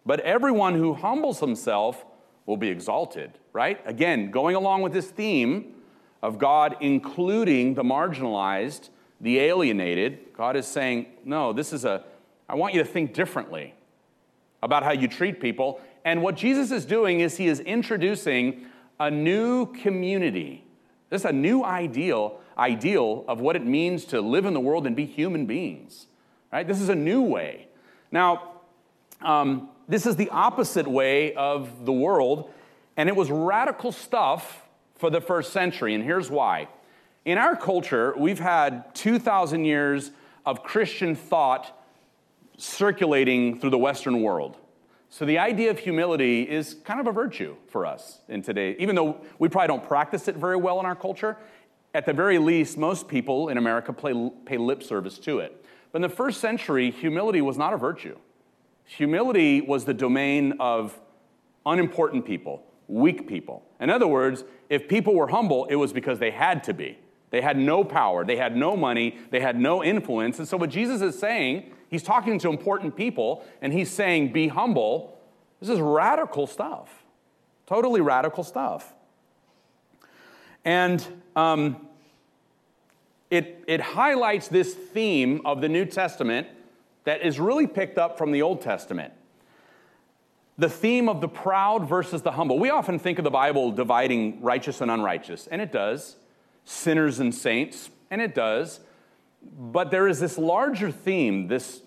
But 0.04 0.20
everyone 0.20 0.74
who 0.74 0.92
humbles 0.92 1.40
himself 1.40 2.04
will 2.44 2.58
be 2.58 2.68
exalted, 2.68 3.38
right? 3.54 3.80
Again, 3.86 4.30
going 4.30 4.56
along 4.56 4.82
with 4.82 4.92
this 4.92 5.10
theme 5.10 5.76
of 6.22 6.38
God 6.38 6.76
including 6.80 7.74
the 7.74 7.82
marginalized, 7.82 8.90
the 9.20 9.38
alienated, 9.38 10.18
God 10.36 10.56
is 10.56 10.66
saying, 10.66 11.06
no, 11.24 11.52
this 11.52 11.72
is 11.72 11.84
a, 11.84 12.04
I 12.48 12.54
want 12.54 12.74
you 12.74 12.82
to 12.82 12.88
think 12.88 13.14
differently 13.14 13.74
about 14.62 14.82
how 14.82 14.92
you 14.92 15.08
treat 15.08 15.40
people. 15.40 15.80
And 16.04 16.22
what 16.22 16.36
Jesus 16.36 16.70
is 16.70 16.84
doing 16.84 17.20
is 17.20 17.36
he 17.36 17.46
is 17.46 17.60
introducing 17.60 18.66
a 18.98 19.10
new 19.10 19.66
community. 19.66 20.64
This 21.08 21.22
is 21.22 21.26
a 21.26 21.32
new 21.32 21.64
ideal, 21.64 22.40
ideal 22.56 23.24
of 23.28 23.40
what 23.40 23.56
it 23.56 23.64
means 23.64 24.04
to 24.06 24.20
live 24.20 24.44
in 24.44 24.54
the 24.54 24.60
world 24.60 24.86
and 24.86 24.94
be 24.94 25.06
human 25.06 25.46
beings. 25.46 26.06
Right? 26.52 26.66
This 26.66 26.80
is 26.80 26.88
a 26.88 26.94
new 26.94 27.22
way. 27.22 27.68
Now, 28.10 28.54
um, 29.22 29.68
this 29.88 30.06
is 30.06 30.16
the 30.16 30.28
opposite 30.30 30.86
way 30.86 31.34
of 31.34 31.84
the 31.84 31.92
world, 31.92 32.50
and 32.96 33.08
it 33.08 33.16
was 33.16 33.30
radical 33.30 33.92
stuff 33.92 34.62
for 35.00 35.08
the 35.08 35.20
first 35.20 35.52
century, 35.52 35.94
and 35.94 36.04
here's 36.04 36.30
why. 36.30 36.68
In 37.24 37.38
our 37.38 37.56
culture, 37.56 38.12
we've 38.18 38.38
had 38.38 38.94
2,000 38.94 39.64
years 39.64 40.10
of 40.44 40.62
Christian 40.62 41.16
thought 41.16 41.82
circulating 42.58 43.58
through 43.58 43.70
the 43.70 43.78
Western 43.78 44.20
world. 44.20 44.58
So 45.08 45.24
the 45.24 45.38
idea 45.38 45.70
of 45.70 45.78
humility 45.78 46.42
is 46.42 46.76
kind 46.84 47.00
of 47.00 47.06
a 47.06 47.12
virtue 47.12 47.56
for 47.68 47.86
us 47.86 48.20
in 48.28 48.42
today. 48.42 48.76
Even 48.78 48.94
though 48.94 49.22
we 49.38 49.48
probably 49.48 49.68
don't 49.68 49.82
practice 49.82 50.28
it 50.28 50.36
very 50.36 50.56
well 50.56 50.78
in 50.80 50.84
our 50.84 50.94
culture, 50.94 51.38
at 51.94 52.04
the 52.04 52.12
very 52.12 52.38
least, 52.38 52.76
most 52.76 53.08
people 53.08 53.48
in 53.48 53.56
America 53.56 53.94
play, 53.94 54.30
pay 54.44 54.58
lip 54.58 54.82
service 54.82 55.18
to 55.20 55.38
it. 55.38 55.64
But 55.92 55.98
in 55.98 56.02
the 56.02 56.14
first 56.14 56.42
century, 56.42 56.90
humility 56.90 57.40
was 57.40 57.56
not 57.56 57.72
a 57.72 57.78
virtue. 57.78 58.18
Humility 58.84 59.62
was 59.62 59.86
the 59.86 59.94
domain 59.94 60.54
of 60.60 61.00
unimportant 61.64 62.26
people, 62.26 62.62
weak 62.90 63.26
people. 63.26 63.62
In 63.80 63.90
other 63.90 64.06
words, 64.06 64.44
if 64.68 64.88
people 64.88 65.14
were 65.14 65.28
humble, 65.28 65.66
it 65.66 65.76
was 65.76 65.92
because 65.92 66.18
they 66.18 66.30
had 66.30 66.64
to 66.64 66.74
be. 66.74 66.98
They 67.30 67.40
had 67.40 67.56
no 67.56 67.84
power, 67.84 68.24
they 68.24 68.36
had 68.36 68.56
no 68.56 68.76
money, 68.76 69.16
they 69.30 69.40
had 69.40 69.58
no 69.58 69.84
influence. 69.84 70.38
And 70.38 70.48
so, 70.48 70.56
what 70.56 70.70
Jesus 70.70 71.00
is 71.00 71.18
saying 71.18 71.70
He's 71.90 72.04
talking 72.04 72.38
to 72.38 72.48
important 72.48 72.96
people 72.96 73.44
and 73.60 73.72
he's 73.72 73.90
saying, 73.90 74.32
Be 74.32 74.48
humble. 74.48 75.18
This 75.58 75.68
is 75.68 75.80
radical 75.80 76.46
stuff, 76.46 76.88
totally 77.66 78.00
radical 78.00 78.44
stuff. 78.44 78.94
And 80.64 81.06
um, 81.36 81.86
it, 83.28 83.62
it 83.66 83.80
highlights 83.80 84.48
this 84.48 84.72
theme 84.72 85.42
of 85.44 85.60
the 85.60 85.68
New 85.68 85.84
Testament 85.84 86.46
that 87.04 87.22
is 87.22 87.38
really 87.38 87.66
picked 87.66 87.98
up 87.98 88.16
from 88.16 88.32
the 88.32 88.40
Old 88.40 88.62
Testament. 88.62 89.12
The 90.60 90.68
theme 90.68 91.08
of 91.08 91.22
the 91.22 91.28
proud 91.28 91.88
versus 91.88 92.20
the 92.20 92.32
humble. 92.32 92.58
We 92.58 92.68
often 92.68 92.98
think 92.98 93.18
of 93.18 93.24
the 93.24 93.30
Bible 93.30 93.72
dividing 93.72 94.42
righteous 94.42 94.82
and 94.82 94.90
unrighteous, 94.90 95.46
and 95.46 95.62
it 95.62 95.72
does. 95.72 96.16
Sinners 96.66 97.18
and 97.18 97.34
saints, 97.34 97.88
and 98.10 98.20
it 98.20 98.34
does. 98.34 98.80
But 99.42 99.90
there 99.90 100.06
is 100.06 100.20
this 100.20 100.36
larger 100.36 100.90
theme, 100.90 101.48
this 101.48 101.80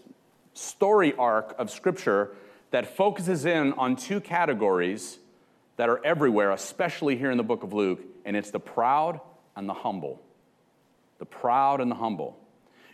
story 0.55 1.13
arc 1.19 1.53
of 1.59 1.69
Scripture 1.69 2.31
that 2.71 2.97
focuses 2.97 3.45
in 3.45 3.73
on 3.73 3.95
two 3.95 4.19
categories 4.19 5.19
that 5.77 5.87
are 5.87 6.03
everywhere, 6.03 6.49
especially 6.49 7.15
here 7.15 7.29
in 7.29 7.37
the 7.37 7.43
book 7.43 7.61
of 7.61 7.73
Luke, 7.73 8.01
and 8.25 8.35
it's 8.35 8.49
the 8.49 8.59
proud 8.59 9.21
and 9.55 9.69
the 9.69 9.75
humble. 9.75 10.19
The 11.19 11.25
proud 11.25 11.79
and 11.79 11.91
the 11.91 11.95
humble. 11.95 12.39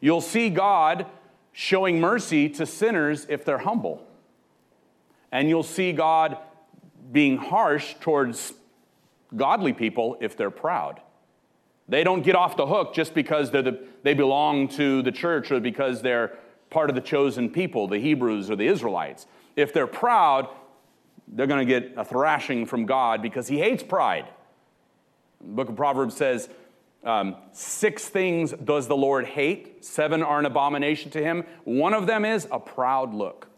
You'll 0.01 0.19
see 0.19 0.49
God 0.49 1.05
showing 1.53 2.01
mercy 2.01 2.49
to 2.49 2.65
sinners 2.65 3.25
if 3.29 3.45
they're 3.45 3.59
humble. 3.59 4.05
And 5.31 5.49
you'll 5.49 5.63
see 5.63 5.91
God 5.91 6.37
being 7.11 7.37
harsh 7.37 7.95
towards 7.99 8.53
godly 9.35 9.73
people 9.73 10.17
if 10.19 10.35
they're 10.35 10.51
proud. 10.51 11.01
They 11.87 12.03
don't 12.03 12.21
get 12.21 12.35
off 12.35 12.55
the 12.55 12.67
hook 12.67 12.93
just 12.93 13.13
because 13.13 13.51
the, 13.51 13.83
they 14.03 14.13
belong 14.13 14.67
to 14.69 15.01
the 15.01 15.11
church 15.11 15.51
or 15.51 15.59
because 15.59 16.01
they're 16.01 16.37
part 16.69 16.89
of 16.89 16.95
the 16.95 17.01
chosen 17.01 17.49
people, 17.49 17.87
the 17.87 17.99
Hebrews 17.99 18.49
or 18.49 18.55
the 18.55 18.67
Israelites. 18.67 19.25
If 19.55 19.73
they're 19.73 19.87
proud, 19.87 20.49
they're 21.27 21.47
going 21.47 21.65
to 21.67 21.79
get 21.79 21.93
a 21.97 22.05
thrashing 22.05 22.65
from 22.65 22.85
God 22.85 23.21
because 23.21 23.47
he 23.47 23.57
hates 23.57 23.83
pride. 23.83 24.27
The 25.41 25.47
book 25.47 25.69
of 25.69 25.75
Proverbs 25.75 26.15
says, 26.15 26.49
um, 27.03 27.35
Six 27.53 28.07
things 28.07 28.51
does 28.51 28.87
the 28.87 28.97
Lord 28.97 29.25
hate, 29.25 29.83
seven 29.83 30.21
are 30.21 30.39
an 30.39 30.45
abomination 30.45 31.11
to 31.11 31.23
him. 31.23 31.43
One 31.63 31.93
of 31.93 32.07
them 32.07 32.23
is 32.23 32.47
a 32.51 32.59
proud 32.59 33.13
look. 33.13 33.48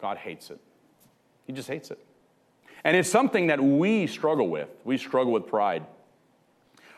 God 0.00 0.18
hates 0.18 0.50
it. 0.50 0.60
He 1.44 1.52
just 1.52 1.68
hates 1.68 1.90
it. 1.90 1.98
And 2.84 2.96
it's 2.96 3.10
something 3.10 3.48
that 3.48 3.62
we 3.62 4.06
struggle 4.06 4.48
with. 4.48 4.68
We 4.84 4.98
struggle 4.98 5.32
with 5.32 5.46
pride. 5.46 5.84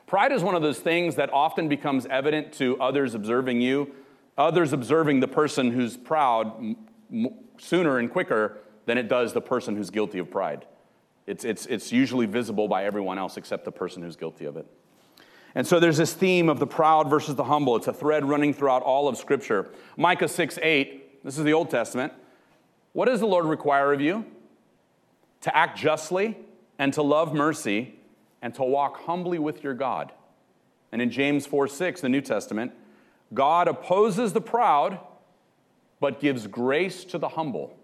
Pride 0.06 0.32
is 0.32 0.42
one 0.42 0.54
of 0.54 0.62
those 0.62 0.78
things 0.78 1.16
that 1.16 1.32
often 1.32 1.68
becomes 1.68 2.06
evident 2.06 2.52
to 2.54 2.80
others 2.80 3.14
observing 3.14 3.60
you, 3.60 3.94
others 4.36 4.72
observing 4.72 5.20
the 5.20 5.28
person 5.28 5.70
who's 5.70 5.96
proud 5.96 6.76
sooner 7.58 7.98
and 7.98 8.10
quicker 8.10 8.58
than 8.86 8.96
it 8.96 9.08
does 9.08 9.32
the 9.32 9.40
person 9.40 9.76
who's 9.76 9.90
guilty 9.90 10.18
of 10.18 10.30
pride. 10.30 10.64
It's, 11.26 11.44
it's, 11.44 11.66
it's 11.66 11.92
usually 11.92 12.24
visible 12.24 12.68
by 12.68 12.86
everyone 12.86 13.18
else 13.18 13.36
except 13.36 13.66
the 13.66 13.72
person 13.72 14.02
who's 14.02 14.16
guilty 14.16 14.46
of 14.46 14.56
it. 14.56 14.66
And 15.54 15.66
so 15.66 15.78
there's 15.78 15.98
this 15.98 16.14
theme 16.14 16.48
of 16.48 16.58
the 16.58 16.66
proud 16.66 17.10
versus 17.10 17.34
the 17.34 17.44
humble. 17.44 17.76
It's 17.76 17.88
a 17.88 17.92
thread 17.92 18.24
running 18.24 18.54
throughout 18.54 18.82
all 18.82 19.08
of 19.08 19.18
Scripture. 19.18 19.68
Micah 19.96 20.28
6 20.28 20.58
8, 20.62 21.24
this 21.24 21.36
is 21.36 21.44
the 21.44 21.52
Old 21.52 21.68
Testament. 21.68 22.12
What 22.98 23.06
does 23.06 23.20
the 23.20 23.26
Lord 23.26 23.44
require 23.44 23.92
of 23.92 24.00
you? 24.00 24.26
To 25.42 25.56
act 25.56 25.78
justly 25.78 26.36
and 26.80 26.92
to 26.94 27.02
love 27.02 27.32
mercy 27.32 27.94
and 28.42 28.52
to 28.56 28.64
walk 28.64 29.04
humbly 29.04 29.38
with 29.38 29.62
your 29.62 29.72
God. 29.72 30.10
And 30.90 31.00
in 31.00 31.08
James 31.08 31.46
4 31.46 31.68
6, 31.68 32.00
the 32.00 32.08
New 32.08 32.20
Testament, 32.20 32.72
God 33.32 33.68
opposes 33.68 34.32
the 34.32 34.40
proud, 34.40 34.98
but 36.00 36.18
gives 36.20 36.48
grace 36.48 37.04
to 37.04 37.18
the 37.18 37.28
humble. 37.28 37.78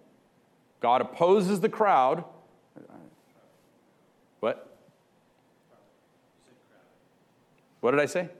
God 0.81 1.01
opposes 1.01 1.61
the 1.61 1.69
crowd. 1.69 2.25
What? 4.41 4.77
What 7.79 7.93
did 7.93 8.01
I 8.01 8.07
say? 8.07 8.31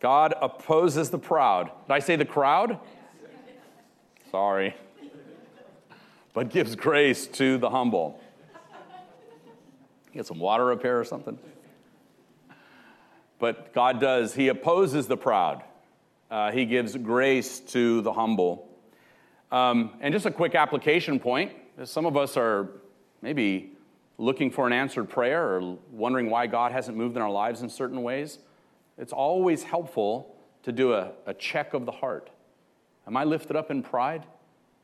God 0.00 0.34
opposes 0.42 1.08
the 1.08 1.18
proud. 1.18 1.70
Did 1.86 1.94
I 1.94 1.98
say 2.00 2.16
the 2.16 2.26
crowd? 2.26 2.78
Sorry. 4.32 4.74
But 6.32 6.48
gives 6.48 6.74
grace 6.74 7.26
to 7.26 7.58
the 7.58 7.68
humble. 7.68 8.18
Get 10.14 10.24
some 10.24 10.38
water 10.38 10.74
here 10.80 10.98
or 10.98 11.04
something? 11.04 11.38
But 13.38 13.74
God 13.74 14.00
does, 14.00 14.32
He 14.32 14.48
opposes 14.48 15.06
the 15.06 15.18
proud, 15.18 15.62
uh, 16.30 16.50
He 16.50 16.64
gives 16.64 16.96
grace 16.96 17.60
to 17.60 18.00
the 18.00 18.14
humble. 18.14 18.70
Um, 19.50 19.98
and 20.00 20.14
just 20.14 20.24
a 20.24 20.30
quick 20.30 20.54
application 20.54 21.20
point 21.20 21.52
some 21.84 22.06
of 22.06 22.16
us 22.16 22.38
are 22.38 22.68
maybe 23.20 23.72
looking 24.16 24.50
for 24.50 24.66
an 24.66 24.72
answered 24.72 25.10
prayer 25.10 25.56
or 25.56 25.76
wondering 25.90 26.30
why 26.30 26.46
God 26.46 26.72
hasn't 26.72 26.96
moved 26.96 27.16
in 27.16 27.22
our 27.22 27.30
lives 27.30 27.60
in 27.60 27.68
certain 27.68 28.02
ways. 28.02 28.38
It's 28.96 29.12
always 29.12 29.62
helpful 29.62 30.36
to 30.62 30.72
do 30.72 30.94
a, 30.94 31.12
a 31.26 31.34
check 31.34 31.74
of 31.74 31.84
the 31.84 31.92
heart. 31.92 32.30
Am 33.06 33.16
I 33.16 33.24
lifted 33.24 33.56
up 33.56 33.70
in 33.70 33.82
pride? 33.82 34.26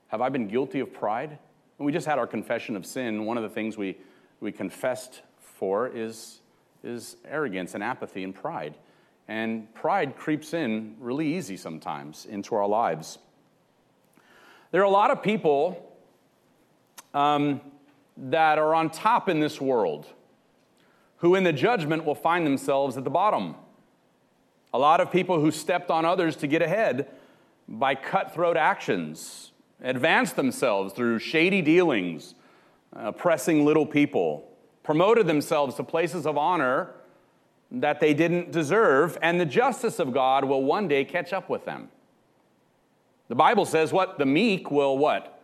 Have 0.08 0.20
I 0.20 0.28
been 0.28 0.48
guilty 0.48 0.80
of 0.80 0.92
pride? 0.92 1.38
We 1.78 1.92
just 1.92 2.06
had 2.06 2.18
our 2.18 2.26
confession 2.26 2.74
of 2.74 2.84
sin, 2.84 3.24
one 3.24 3.36
of 3.36 3.42
the 3.42 3.48
things 3.48 3.76
we 3.76 3.96
we 4.40 4.52
confessed 4.52 5.22
for 5.40 5.88
is, 5.88 6.40
is 6.84 7.16
arrogance 7.24 7.74
and 7.74 7.82
apathy 7.82 8.22
and 8.22 8.34
pride. 8.34 8.74
And 9.26 9.72
pride 9.74 10.16
creeps 10.16 10.54
in 10.54 10.96
really 11.00 11.34
easy 11.34 11.56
sometimes 11.56 12.24
into 12.24 12.54
our 12.54 12.66
lives. 12.66 13.18
There 14.70 14.80
are 14.80 14.84
a 14.84 14.90
lot 14.90 15.10
of 15.10 15.22
people 15.22 15.92
um, 17.14 17.60
that 18.16 18.58
are 18.58 18.74
on 18.74 18.90
top 18.90 19.28
in 19.28 19.40
this 19.40 19.60
world 19.60 20.06
who, 21.18 21.34
in 21.34 21.42
the 21.42 21.52
judgment, 21.52 22.04
will 22.04 22.14
find 22.14 22.46
themselves 22.46 22.96
at 22.96 23.04
the 23.04 23.10
bottom. 23.10 23.56
A 24.72 24.78
lot 24.78 25.00
of 25.00 25.10
people 25.10 25.40
who 25.40 25.50
stepped 25.50 25.90
on 25.90 26.04
others 26.04 26.36
to 26.36 26.46
get 26.46 26.62
ahead 26.62 27.08
by 27.68 27.94
cutthroat 27.94 28.56
actions, 28.56 29.52
advanced 29.82 30.36
themselves 30.36 30.94
through 30.94 31.18
shady 31.18 31.60
dealings, 31.60 32.34
uh, 32.96 33.08
oppressing 33.08 33.64
little 33.64 33.86
people, 33.86 34.50
promoted 34.82 35.26
themselves 35.26 35.74
to 35.76 35.84
places 35.84 36.26
of 36.26 36.38
honor 36.38 36.94
that 37.70 38.00
they 38.00 38.14
didn't 38.14 38.50
deserve, 38.50 39.18
and 39.20 39.38
the 39.38 39.46
justice 39.46 39.98
of 39.98 40.14
God 40.14 40.44
will 40.44 40.64
one 40.64 40.88
day 40.88 41.04
catch 41.04 41.34
up 41.34 41.50
with 41.50 41.66
them. 41.66 41.90
The 43.28 43.34
Bible 43.34 43.66
says 43.66 43.92
what? 43.92 44.18
The 44.18 44.24
meek 44.24 44.70
will 44.70 44.96
what? 44.96 45.42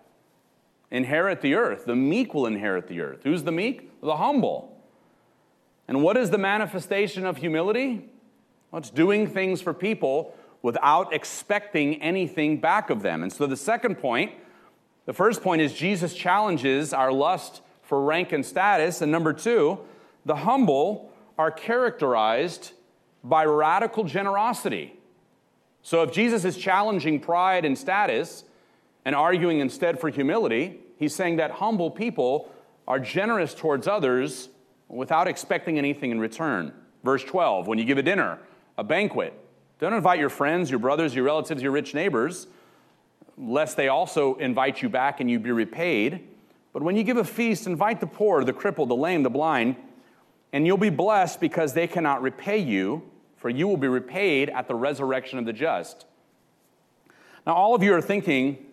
Inherit 0.91 1.43
the 1.43 1.55
earth. 1.55 1.85
The 1.85 1.95
meek 1.95 2.33
will 2.33 2.47
inherit 2.47 2.89
the 2.89 3.01
earth. 3.01 3.21
Who's 3.25 3.43
the 3.43 3.53
meek? 3.53 4.01
The 4.01 4.17
humble. 4.17 4.81
And 5.87 6.03
what 6.03 6.17
is 6.17 6.31
the 6.31 6.39
manifestation 6.39 7.27
of 7.27 7.37
humility? 7.37 8.09
Well, 8.71 8.79
it's 8.79 8.91
doing 8.91 9.27
things 9.27 9.61
for 9.61 9.75
people 9.75 10.35
without 10.65 11.13
expecting 11.13 12.01
anything 12.01 12.57
back 12.57 12.89
of 12.89 13.03
them. 13.03 13.23
And 13.23 13.31
so 13.31 13.47
the 13.47 13.55
second 13.55 13.97
point, 13.97 14.33
the 15.05 15.13
first 15.13 15.43
point 15.43 15.61
is 15.61 15.75
Jesus 15.75 16.15
challenges 16.15 16.95
our 16.95 17.13
lust 17.13 17.61
for 17.83 18.03
rank 18.03 18.33
and 18.33 18.47
status. 18.47 19.03
And 19.03 19.13
number 19.13 19.35
two, 19.35 19.79
the 20.25 20.37
humble 20.37 21.13
are 21.37 21.51
characterized 21.51 22.73
by 23.23 23.45
radical 23.45 24.05
generosity. 24.05 24.95
So 25.83 26.03
if 26.03 26.13
Jesus 26.13 26.47
is 26.47 26.57
challenging 26.57 27.21
pride 27.21 27.67
and 27.67 27.77
status 27.77 28.45
and 29.05 29.15
arguing 29.15 29.59
instead 29.59 30.01
for 30.01 30.09
humility, 30.09 30.81
he's 30.97 31.15
saying 31.15 31.37
that 31.37 31.51
humble 31.51 31.91
people 31.91 32.51
are 32.89 32.99
generous 32.99 33.53
towards 33.53 33.87
others 33.87 34.49
without 34.89 35.29
expecting 35.29 35.77
anything 35.77 36.11
in 36.11 36.21
return. 36.21 36.73
Verse 37.03 37.23
12, 37.23 37.67
when 37.67 37.77
you 37.79 37.85
give 37.85 37.99
a 37.99 38.03
dinner, 38.03 38.39
a 38.79 38.85
banquet, 38.85 39.39
don't 39.79 39.93
invite 39.93 40.19
your 40.19 40.31
friends, 40.31 40.71
your 40.71 40.79
brothers, 40.79 41.15
your 41.15 41.25
relatives, 41.25 41.63
your 41.63 41.73
rich 41.73 41.95
neighbors, 41.95 42.47
lest 43.37 43.77
they 43.77 43.89
also 43.89 44.35
invite 44.37 44.83
you 44.83 44.89
back 44.89 45.21
and 45.21 45.31
you 45.31 45.39
be 45.39 45.51
repaid. 45.51 46.27
But 46.73 46.83
when 46.83 46.97
you 46.97 47.05
give 47.05 47.17
a 47.17 47.25
feast, 47.25 47.67
invite 47.67 48.01
the 48.01 48.07
poor, 48.07 48.45
the 48.45 48.53
crippled, 48.53 48.89
the 48.89 48.97
lame, 48.97 49.23
the 49.23 49.31
blind, 49.31 49.77
and 50.53 50.67
you'll 50.67 50.77
be 50.77 50.91
blessed 50.91 51.41
because 51.41 51.73
they 51.73 51.87
cannot 51.87 52.23
repay 52.23 52.59
you, 52.59 53.03
for 53.37 53.49
you 53.51 53.67
will 53.67 53.77
be 53.77 53.89
repaid 53.89 54.49
at 54.51 54.69
the 54.69 54.75
resurrection 54.75 55.39
of 55.39 55.45
the 55.45 55.53
just. 55.53 56.07
Now, 57.47 57.55
all 57.55 57.75
of 57.75 57.83
you 57.83 57.93
are 57.95 58.01
thinking, 58.01 58.65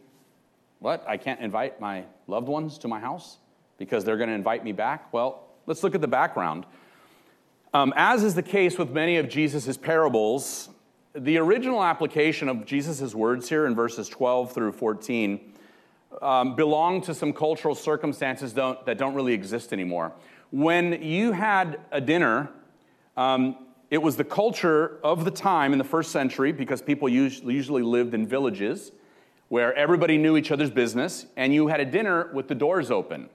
what? 0.80 1.04
I 1.08 1.18
can't 1.18 1.42
invite 1.42 1.82
my 1.82 2.06
loved 2.28 2.48
ones 2.48 2.78
to 2.80 2.88
my 2.88 3.00
house 3.00 3.38
because 3.82 4.04
they're 4.06 4.18
going 4.18 4.30
to 4.30 4.36
invite 4.36 4.64
me 4.64 4.72
back? 4.72 5.12
Well, 5.12 5.44
let's 5.66 5.82
look 5.84 5.96
at 5.96 6.02
the 6.02 6.08
background. 6.08 6.68
Um, 7.74 7.94
as 7.96 8.24
is 8.24 8.36
the 8.36 8.44
case 8.44 8.78
with 8.78 8.92
many 8.92 9.18
of 9.18 9.28
Jesus' 9.28 9.76
parables, 9.76 10.70
the 11.14 11.38
original 11.38 11.84
application 11.84 12.48
of 12.48 12.66
Jesus' 12.66 13.14
words 13.14 13.50
here 13.50 13.66
in 13.66 13.76
verses 13.76 14.08
12 14.08 14.54
through 14.54 14.72
14 14.72 15.54
um, 16.22 16.56
belong 16.56 17.02
to 17.02 17.14
some 17.14 17.34
cultural 17.34 17.76
circumstances 17.76 18.54
don't, 18.54 18.84
that 18.86 18.98
don't 18.98 19.14
really 19.14 19.34
exist 19.34 19.74
anymore. 19.74 20.14
When 20.52 21.02
you 21.02 21.32
had 21.32 21.80
a 21.92 22.02
dinner, 22.02 22.50
um, 23.18 23.58
it 23.90 24.02
was 24.02 24.16
the 24.16 24.24
culture 24.24 25.00
of 25.04 25.26
the 25.26 25.32
time 25.32 25.74
in 25.74 25.78
the 25.78 25.86
first 25.86 26.12
century 26.12 26.52
because 26.52 26.82
people 26.82 27.10
usually, 27.10 27.54
usually 27.54 27.84
lived 27.84 28.14
in 28.14 28.26
villages 28.28 28.92
where 29.50 29.74
everybody 29.74 30.18
knew 30.18 30.38
each 30.38 30.50
other's 30.50 30.70
business, 30.70 31.26
and 31.36 31.54
you 31.54 31.68
had 31.68 31.82
a 31.82 31.86
dinner 31.86 32.30
with 32.34 32.48
the 32.48 32.56
doors 32.56 32.90
open. 32.90 33.30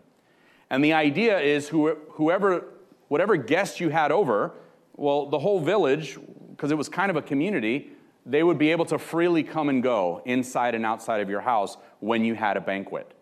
And 0.70 0.82
the 0.82 0.94
idea 0.94 1.38
is 1.38 1.68
whoever, 1.68 2.64
whatever 3.08 3.36
guest 3.36 3.80
you 3.80 3.90
had 3.90 4.10
over, 4.10 4.52
well, 4.96 5.26
the 5.26 5.38
whole 5.38 5.60
village, 5.60 6.18
because 6.56 6.70
it 6.70 6.78
was 6.78 6.88
kind 6.88 7.10
of 7.10 7.16
a 7.16 7.22
community, 7.22 7.90
they 8.24 8.42
would 8.42 8.58
be 8.58 8.70
able 8.70 8.86
to 8.86 8.98
freely 8.98 9.42
come 9.42 9.68
and 9.68 9.82
go 9.82 10.22
inside 10.24 10.74
and 10.74 10.86
outside 10.86 11.20
of 11.20 11.28
your 11.28 11.42
house 11.42 11.76
when 12.00 12.24
you 12.24 12.34
had 12.34 12.56
a 12.56 12.60
banquet. 12.60 13.12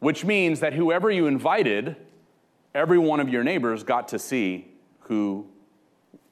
Which 0.00 0.24
means 0.24 0.60
that 0.60 0.72
whoever 0.72 1.10
you 1.10 1.26
invited 1.26 1.96
every 2.74 2.98
one 2.98 3.20
of 3.20 3.28
your 3.28 3.44
neighbors 3.44 3.82
got 3.82 4.08
to 4.08 4.18
see 4.18 4.66
who 5.00 5.46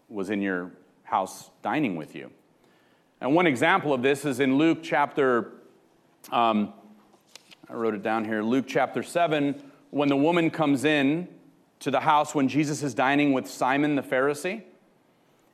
was 0.09 0.31
in 0.31 0.41
your 0.43 0.73
house 1.05 1.51
dining 1.63 1.97
with 1.97 2.15
you. 2.15 2.31
And 3.21 3.35
one 3.35 3.47
example 3.47 3.93
of 3.93 4.03
this 4.03 4.25
is 4.25 4.41
in 4.41 4.57
Luke 4.57 4.79
chapter, 4.83 5.53
um, 6.33 6.73
I 7.69 7.75
wrote 7.75 7.95
it 7.95 8.03
down 8.03 8.25
here, 8.25 8.43
Luke 8.43 8.65
chapter 8.67 9.03
7, 9.03 9.63
when 9.91 10.09
the 10.09 10.17
woman 10.17 10.51
comes 10.51 10.85
in 10.85 11.29
to 11.81 11.91
the 11.91 12.01
house 12.01 12.35
when 12.35 12.49
Jesus 12.49 12.83
is 12.83 12.95
dining 12.95 13.33
with 13.33 13.49
Simon 13.49 13.95
the 13.97 14.03
Pharisee. 14.03 14.63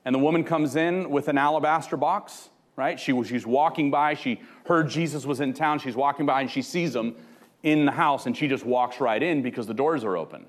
And 0.04 0.14
the 0.14 0.18
woman 0.18 0.44
comes 0.44 0.76
in 0.76 1.10
with 1.10 1.28
an 1.28 1.38
alabaster 1.38 1.96
box, 1.96 2.50
right? 2.76 2.98
She, 2.98 3.22
she's 3.24 3.46
walking 3.46 3.90
by, 3.90 4.14
she 4.14 4.40
heard 4.66 4.88
Jesus 4.88 5.26
was 5.26 5.40
in 5.40 5.52
town, 5.52 5.78
she's 5.78 5.96
walking 5.96 6.26
by 6.26 6.40
and 6.40 6.50
she 6.50 6.62
sees 6.62 6.94
him 6.94 7.16
in 7.62 7.84
the 7.84 7.92
house 7.92 8.26
and 8.26 8.36
she 8.36 8.48
just 8.48 8.64
walks 8.64 9.00
right 9.00 9.22
in 9.22 9.42
because 9.42 9.66
the 9.66 9.74
doors 9.74 10.04
are 10.04 10.16
open. 10.16 10.46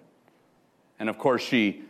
And 0.99 1.09
of 1.09 1.17
course, 1.17 1.41
she 1.41 1.83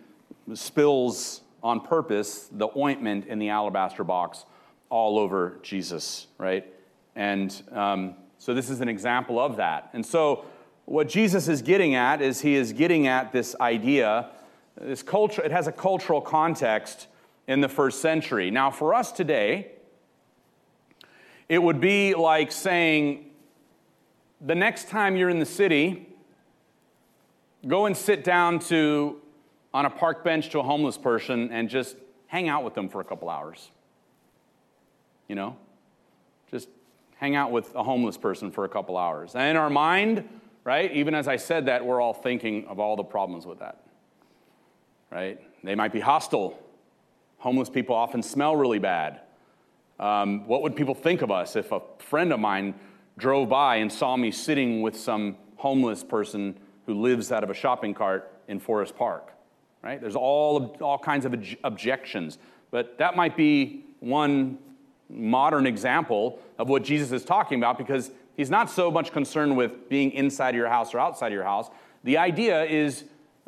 spills 0.53 1.41
on 1.61 1.81
purpose 1.81 2.49
the 2.51 2.69
ointment 2.77 3.25
in 3.27 3.39
the 3.39 3.49
alabaster 3.49 4.03
box 4.03 4.45
all 4.89 5.19
over 5.19 5.59
Jesus, 5.61 6.27
right? 6.37 6.65
And 7.15 7.61
um, 7.71 8.15
so 8.37 8.53
this 8.53 8.69
is 8.69 8.81
an 8.81 8.87
example 8.87 9.39
of 9.39 9.57
that. 9.57 9.89
And 9.93 10.05
so 10.05 10.45
what 10.85 11.09
Jesus 11.09 11.47
is 11.47 11.61
getting 11.61 11.95
at 11.95 12.21
is 12.21 12.41
he 12.41 12.55
is 12.55 12.71
getting 12.71 13.07
at 13.07 13.31
this 13.31 13.55
idea, 13.59 14.29
this 14.79 15.03
culture, 15.03 15.41
it 15.43 15.51
has 15.51 15.67
a 15.67 15.71
cultural 15.71 16.21
context 16.21 17.07
in 17.49 17.59
the 17.59 17.67
first 17.67 18.01
century. 18.01 18.49
Now, 18.49 18.71
for 18.71 18.93
us 18.93 19.11
today, 19.11 19.73
it 21.49 21.61
would 21.61 21.81
be 21.81 22.15
like 22.15 22.53
saying, 22.53 23.25
the 24.39 24.55
next 24.55 24.87
time 24.87 25.17
you're 25.17 25.29
in 25.29 25.39
the 25.39 25.45
city, 25.45 26.09
Go 27.67 27.85
and 27.85 27.95
sit 27.95 28.23
down 28.23 28.59
to 28.59 29.21
on 29.73 29.85
a 29.85 29.89
park 29.89 30.23
bench 30.23 30.49
to 30.49 30.59
a 30.59 30.63
homeless 30.63 30.97
person 30.97 31.51
and 31.51 31.69
just 31.69 31.95
hang 32.27 32.47
out 32.47 32.63
with 32.63 32.73
them 32.73 32.87
for 32.89 33.01
a 33.01 33.03
couple 33.03 33.29
hours. 33.29 33.69
You 35.27 35.35
know? 35.35 35.57
Just 36.51 36.69
hang 37.17 37.35
out 37.35 37.51
with 37.51 37.75
a 37.75 37.83
homeless 37.83 38.17
person 38.17 38.51
for 38.51 38.63
a 38.63 38.69
couple 38.69 38.97
hours. 38.97 39.35
And 39.35 39.43
in 39.43 39.57
our 39.57 39.69
mind, 39.69 40.27
right, 40.63 40.91
even 40.93 41.13
as 41.13 41.27
I 41.27 41.35
said 41.35 41.65
that, 41.65 41.85
we're 41.85 42.01
all 42.01 42.13
thinking 42.13 42.65
of 42.67 42.79
all 42.79 42.95
the 42.95 43.03
problems 43.03 43.45
with 43.45 43.59
that. 43.59 43.83
Right? 45.11 45.39
They 45.63 45.75
might 45.75 45.91
be 45.91 45.99
hostile. 45.99 46.57
Homeless 47.39 47.69
people 47.69 47.95
often 47.95 48.21
smell 48.21 48.55
really 48.55 48.79
bad. 48.79 49.21
Um, 49.99 50.47
what 50.47 50.61
would 50.61 50.75
people 50.75 50.95
think 50.95 51.21
of 51.21 51.31
us 51.31 51.55
if 51.55 51.71
a 51.71 51.81
friend 51.97 52.31
of 52.31 52.39
mine 52.39 52.75
drove 53.17 53.49
by 53.49 53.77
and 53.77 53.91
saw 53.91 54.15
me 54.15 54.31
sitting 54.31 54.81
with 54.81 54.97
some 54.97 55.35
homeless 55.57 56.03
person 56.03 56.57
who 56.85 56.93
lives 56.93 57.31
out 57.31 57.43
of 57.43 57.49
a 57.49 57.53
shopping 57.53 57.93
cart 57.93 58.31
in 58.47 58.59
Forest 58.59 58.95
Park, 58.95 59.33
right? 59.81 59.99
There's 59.99 60.15
all, 60.15 60.77
all 60.81 60.97
kinds 60.97 61.25
of 61.25 61.35
objections, 61.63 62.37
but 62.71 62.97
that 62.97 63.15
might 63.15 63.35
be 63.35 63.85
one 63.99 64.57
modern 65.09 65.65
example 65.67 66.39
of 66.57 66.69
what 66.69 66.83
Jesus 66.83 67.11
is 67.11 67.25
talking 67.25 67.59
about 67.59 67.77
because 67.77 68.11
he's 68.37 68.49
not 68.49 68.69
so 68.69 68.89
much 68.89 69.11
concerned 69.11 69.57
with 69.57 69.89
being 69.89 70.11
inside 70.11 70.55
your 70.55 70.69
house 70.69 70.93
or 70.93 70.99
outside 70.99 71.33
your 71.33 71.43
house. 71.43 71.69
The 72.03 72.17
idea 72.17 72.63
is 72.63 73.03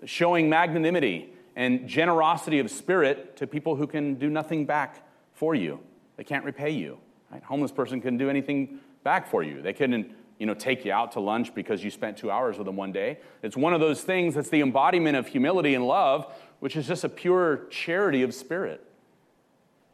showing 0.05 0.49
magnanimity 0.49 1.33
and 1.55 1.87
generosity 1.87 2.59
of 2.59 2.71
spirit 2.71 3.35
to 3.37 3.47
people 3.47 3.75
who 3.75 3.87
can 3.87 4.15
do 4.15 4.29
nothing 4.29 4.65
back 4.65 5.05
for 5.33 5.55
you. 5.55 5.79
They 6.17 6.23
can't 6.23 6.45
repay 6.45 6.71
you. 6.71 6.97
Right? 7.31 7.43
Homeless 7.43 7.71
person 7.71 8.01
can 8.01 8.17
do 8.17 8.29
anything 8.29 8.79
back 9.03 9.27
for 9.27 9.43
you. 9.43 9.61
They 9.61 9.73
couldn't, 9.73 10.11
you 10.37 10.45
know, 10.45 10.53
take 10.53 10.85
you 10.85 10.91
out 10.91 11.13
to 11.13 11.19
lunch 11.19 11.53
because 11.53 11.83
you 11.83 11.89
spent 11.89 12.17
two 12.17 12.29
hours 12.29 12.57
with 12.57 12.65
them 12.65 12.75
one 12.75 12.91
day. 12.91 13.19
It's 13.41 13.57
one 13.57 13.73
of 13.73 13.79
those 13.79 14.01
things 14.01 14.35
that's 14.35 14.49
the 14.49 14.61
embodiment 14.61 15.17
of 15.17 15.27
humility 15.27 15.73
and 15.75 15.87
love, 15.87 16.31
which 16.59 16.75
is 16.75 16.87
just 16.87 17.03
a 17.03 17.09
pure 17.09 17.61
charity 17.69 18.23
of 18.23 18.33
spirit. 18.33 18.85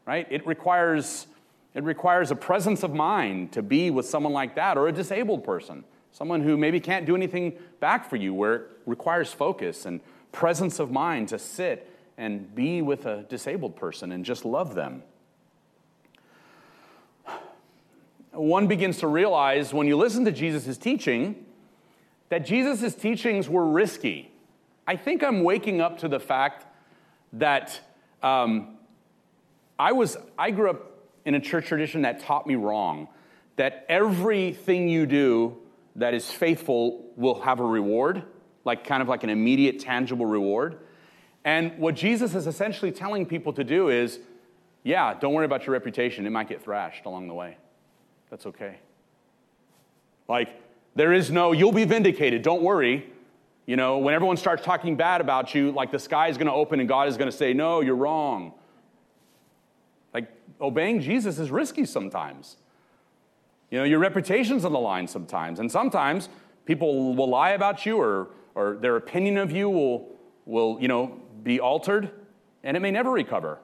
Right? 0.05 0.27
It 0.29 0.45
requires, 0.47 1.27
it 1.73 1.83
requires 1.83 2.31
a 2.31 2.35
presence 2.35 2.83
of 2.83 2.93
mind 2.93 3.51
to 3.53 3.61
be 3.61 3.89
with 3.91 4.05
someone 4.05 4.33
like 4.33 4.55
that, 4.55 4.77
or 4.77 4.87
a 4.87 4.91
disabled 4.91 5.43
person, 5.43 5.83
someone 6.11 6.41
who 6.41 6.57
maybe 6.57 6.79
can't 6.79 7.05
do 7.05 7.15
anything 7.15 7.53
back 7.79 8.09
for 8.09 8.15
you, 8.15 8.33
where 8.33 8.55
it 8.55 8.61
requires 8.85 9.31
focus 9.31 9.85
and 9.85 10.01
presence 10.31 10.79
of 10.79 10.91
mind 10.91 11.29
to 11.29 11.39
sit 11.39 11.91
and 12.17 12.53
be 12.55 12.81
with 12.81 13.05
a 13.05 13.23
disabled 13.23 13.75
person 13.75 14.11
and 14.11 14.25
just 14.25 14.45
love 14.45 14.75
them. 14.75 15.03
one 18.37 18.67
begins 18.67 18.99
to 18.99 19.07
realize 19.07 19.73
when 19.73 19.87
you 19.87 19.97
listen 19.97 20.25
to 20.25 20.31
Jesus' 20.31 20.77
teaching 20.77 21.45
that 22.29 22.45
Jesus' 22.45 22.93
teachings 22.93 23.49
were 23.49 23.67
risky. 23.67 24.31
I 24.85 24.95
think 24.95 25.23
I'm 25.23 25.43
waking 25.43 25.81
up 25.81 25.99
to 25.99 26.07
the 26.07 26.19
fact 26.19 26.65
that 27.33 27.79
um, 28.21 28.77
I 29.79 29.91
was 29.91 30.17
I 30.37 30.51
grew 30.51 30.69
up 30.69 30.91
in 31.25 31.35
a 31.35 31.39
church 31.39 31.67
tradition 31.67 32.03
that 32.03 32.21
taught 32.21 32.47
me 32.47 32.55
wrong 32.55 33.07
that 33.57 33.85
everything 33.89 34.87
you 34.87 35.05
do 35.05 35.57
that 35.95 36.13
is 36.13 36.29
faithful 36.29 37.05
will 37.15 37.41
have 37.41 37.59
a 37.59 37.65
reward, 37.65 38.23
like 38.67 38.83
kind 38.83 39.01
of 39.01 39.07
like 39.07 39.23
an 39.23 39.31
immediate 39.31 39.79
tangible 39.79 40.27
reward. 40.27 40.77
And 41.43 41.77
what 41.79 41.95
Jesus 41.95 42.35
is 42.35 42.45
essentially 42.45 42.91
telling 42.91 43.25
people 43.25 43.53
to 43.53 43.63
do 43.63 43.89
is, 43.89 44.19
yeah, 44.83 45.15
don't 45.15 45.33
worry 45.33 45.45
about 45.45 45.65
your 45.65 45.73
reputation. 45.73 46.27
It 46.27 46.29
might 46.29 46.49
get 46.49 46.61
thrashed 46.61 47.05
along 47.05 47.29
the 47.29 47.33
way. 47.33 47.57
That's 48.29 48.45
okay. 48.45 48.77
Like, 50.27 50.49
there 50.95 51.13
is 51.13 51.31
no, 51.31 51.53
you'll 51.53 51.71
be 51.71 51.85
vindicated, 51.85 52.41
don't 52.41 52.61
worry. 52.61 53.09
You 53.65 53.75
know, 53.75 53.97
when 53.97 54.13
everyone 54.13 54.37
starts 54.37 54.63
talking 54.63 54.95
bad 54.95 55.21
about 55.21 55.55
you, 55.55 55.71
like 55.71 55.91
the 55.91 55.99
sky 55.99 56.27
is 56.27 56.37
going 56.37 56.47
to 56.47 56.53
open 56.53 56.79
and 56.79 56.87
God 56.87 57.07
is 57.07 57.17
going 57.17 57.29
to 57.29 57.35
say, 57.35 57.53
No, 57.53 57.81
you're 57.81 57.97
wrong. 57.97 58.53
Like 60.13 60.29
obeying 60.59 61.01
Jesus 61.01 61.37
is 61.37 61.51
risky 61.51 61.85
sometimes. 61.85 62.57
You 63.69 63.79
know, 63.79 63.83
your 63.83 63.99
reputation's 63.99 64.63
on 64.63 64.71
the 64.71 64.79
line 64.79 65.07
sometimes. 65.07 65.59
And 65.59 65.69
sometimes 65.69 66.29
people 66.65 67.13
will 67.13 67.29
lie 67.29 67.51
about 67.51 67.85
you 67.85 67.99
or, 67.99 68.29
or 68.57 68.75
their 68.75 68.95
opinion 68.95 69.37
of 69.37 69.51
you 69.51 69.69
will, 69.69 70.09
will, 70.45 70.79
you 70.81 70.87
know, 70.87 71.21
be 71.43 71.59
altered 71.59 72.09
and 72.63 72.75
it 72.75 72.79
may 72.79 72.89
never 72.89 73.11
recover. 73.11 73.59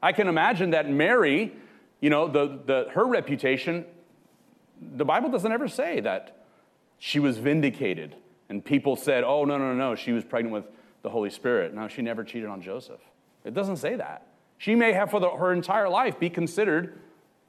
I 0.00 0.12
can 0.12 0.28
imagine 0.28 0.70
that 0.70 0.88
Mary, 0.88 1.52
you 2.00 2.08
know, 2.08 2.28
the, 2.28 2.60
the, 2.64 2.86
her 2.92 3.04
reputation, 3.04 3.84
the 4.80 5.04
Bible 5.04 5.28
doesn't 5.28 5.50
ever 5.50 5.66
say 5.66 5.98
that 6.00 6.44
she 6.98 7.18
was 7.18 7.38
vindicated 7.38 8.14
and 8.48 8.64
people 8.64 8.94
said, 8.94 9.24
oh, 9.24 9.44
no, 9.44 9.58
no, 9.58 9.74
no, 9.74 9.96
she 9.96 10.12
was 10.12 10.24
pregnant 10.24 10.54
with 10.54 10.64
the 11.02 11.10
Holy 11.10 11.30
Spirit. 11.30 11.74
No, 11.74 11.88
she 11.88 12.00
never 12.00 12.22
cheated 12.22 12.48
on 12.48 12.62
Joseph. 12.62 13.00
It 13.44 13.54
doesn't 13.54 13.78
say 13.78 13.96
that. 13.96 14.28
She 14.56 14.76
may 14.76 14.92
have 14.92 15.10
for 15.10 15.18
the, 15.18 15.30
her 15.30 15.52
entire 15.52 15.88
life 15.88 16.20
be 16.20 16.30
considered 16.30 17.00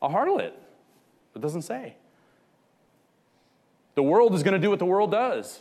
a 0.01 0.09
harlot. 0.09 0.53
It 1.35 1.41
doesn't 1.41 1.61
say. 1.61 1.97
The 3.93 4.01
world 4.01 4.33
is 4.33 4.41
going 4.41 4.55
to 4.55 4.59
do 4.59 4.71
what 4.71 4.79
the 4.79 4.85
world 4.85 5.11
does. 5.11 5.59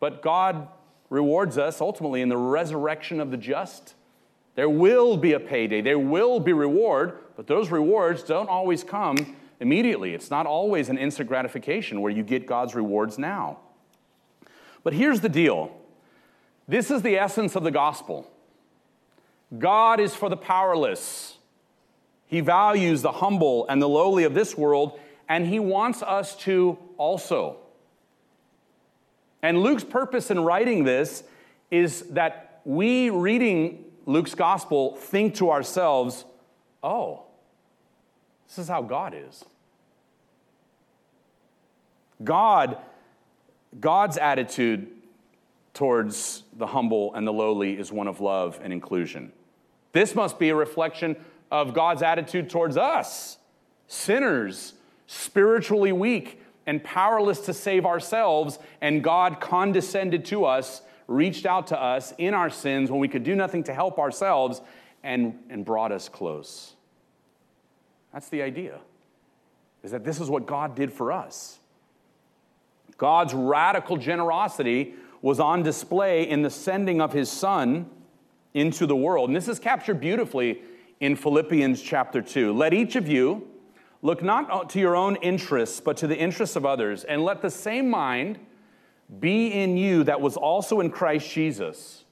But 0.00 0.22
God 0.22 0.68
rewards 1.10 1.58
us 1.58 1.80
ultimately 1.80 2.20
in 2.20 2.28
the 2.28 2.36
resurrection 2.36 3.20
of 3.20 3.30
the 3.30 3.36
just. 3.36 3.94
There 4.54 4.68
will 4.68 5.16
be 5.16 5.32
a 5.32 5.40
payday, 5.40 5.80
there 5.80 5.98
will 5.98 6.40
be 6.40 6.52
reward, 6.52 7.18
but 7.36 7.46
those 7.46 7.70
rewards 7.70 8.22
don't 8.22 8.48
always 8.48 8.82
come 8.82 9.36
immediately. 9.60 10.14
It's 10.14 10.30
not 10.30 10.46
always 10.46 10.88
an 10.88 10.98
instant 10.98 11.28
gratification 11.28 12.00
where 12.00 12.12
you 12.12 12.22
get 12.22 12.46
God's 12.46 12.74
rewards 12.74 13.18
now. 13.18 13.58
But 14.82 14.94
here's 14.94 15.20
the 15.20 15.28
deal 15.28 15.72
this 16.66 16.90
is 16.90 17.02
the 17.02 17.16
essence 17.16 17.56
of 17.56 17.62
the 17.62 17.70
gospel 17.70 18.30
God 19.56 20.00
is 20.00 20.14
for 20.14 20.28
the 20.28 20.36
powerless. 20.36 21.36
He 22.26 22.40
values 22.40 23.00
the 23.00 23.12
humble 23.12 23.66
and 23.68 23.80
the 23.80 23.88
lowly 23.88 24.24
of 24.24 24.34
this 24.34 24.56
world, 24.56 25.00
and 25.28 25.46
He 25.46 25.58
wants 25.58 26.02
us 26.02 26.36
to 26.40 26.78
also. 26.98 27.56
And 29.42 29.62
Luke's 29.62 29.84
purpose 29.84 30.30
in 30.30 30.40
writing 30.40 30.84
this 30.84 31.22
is 31.70 32.02
that 32.10 32.60
we, 32.64 33.10
reading 33.10 33.84
Luke's 34.06 34.34
gospel, 34.34 34.96
think 34.96 35.34
to 35.36 35.50
ourselves, 35.50 36.24
oh, 36.82 37.24
this 38.48 38.58
is 38.58 38.68
how 38.68 38.82
God 38.82 39.14
is. 39.14 39.44
God, 42.24 42.78
God's 43.78 44.16
attitude 44.16 44.88
towards 45.74 46.42
the 46.56 46.66
humble 46.66 47.14
and 47.14 47.26
the 47.26 47.32
lowly 47.32 47.78
is 47.78 47.92
one 47.92 48.08
of 48.08 48.20
love 48.20 48.58
and 48.62 48.72
inclusion. 48.72 49.30
This 49.92 50.14
must 50.14 50.38
be 50.38 50.48
a 50.48 50.54
reflection 50.54 51.16
of 51.50 51.74
God's 51.74 52.02
attitude 52.02 52.50
towards 52.50 52.76
us, 52.76 53.38
sinners, 53.86 54.74
spiritually 55.06 55.92
weak 55.92 56.42
and 56.68 56.84
powerless 56.84 57.40
to 57.40 57.54
save 57.54 57.86
ourselves, 57.86 58.58
and 58.82 59.02
God 59.02 59.40
condescended 59.40 60.26
to 60.26 60.44
us, 60.44 60.82
reached 61.06 61.46
out 61.46 61.68
to 61.68 61.82
us 61.82 62.12
in 62.18 62.34
our 62.34 62.50
sins 62.50 62.90
when 62.90 63.00
we 63.00 63.08
could 63.08 63.24
do 63.24 63.34
nothing 63.34 63.62
to 63.64 63.72
help 63.72 63.98
ourselves, 63.98 64.60
and, 65.02 65.38
and 65.48 65.64
brought 65.64 65.92
us 65.92 66.10
close. 66.10 66.74
That's 68.12 68.28
the 68.28 68.42
idea, 68.42 68.80
is 69.82 69.92
that 69.92 70.04
this 70.04 70.20
is 70.20 70.28
what 70.28 70.44
God 70.44 70.74
did 70.74 70.92
for 70.92 71.10
us. 71.10 71.58
God's 72.98 73.32
radical 73.32 73.96
generosity 73.96 74.92
was 75.22 75.40
on 75.40 75.62
display 75.62 76.28
in 76.28 76.42
the 76.42 76.50
sending 76.50 77.00
of 77.00 77.14
his 77.14 77.30
son 77.30 77.88
into 78.52 78.84
the 78.84 78.96
world. 78.96 79.30
And 79.30 79.36
this 79.36 79.48
is 79.48 79.58
captured 79.58 80.00
beautifully 80.00 80.60
in 81.00 81.16
Philippians 81.16 81.80
chapter 81.80 82.20
2. 82.20 82.52
Let 82.52 82.74
each 82.74 82.94
of 82.94 83.08
you 83.08 83.47
look 84.02 84.22
not 84.22 84.70
to 84.70 84.78
your 84.78 84.94
own 84.94 85.16
interests, 85.16 85.80
but 85.80 85.96
to 85.98 86.06
the 86.06 86.16
interests 86.16 86.56
of 86.56 86.64
others, 86.64 87.04
and 87.04 87.24
let 87.24 87.42
the 87.42 87.50
same 87.50 87.88
mind 87.88 88.38
be 89.20 89.48
in 89.48 89.76
you 89.76 90.04
that 90.04 90.20
was 90.20 90.36
also 90.36 90.80
in 90.80 90.90
Christ 90.90 91.30
Jesus, 91.30 92.04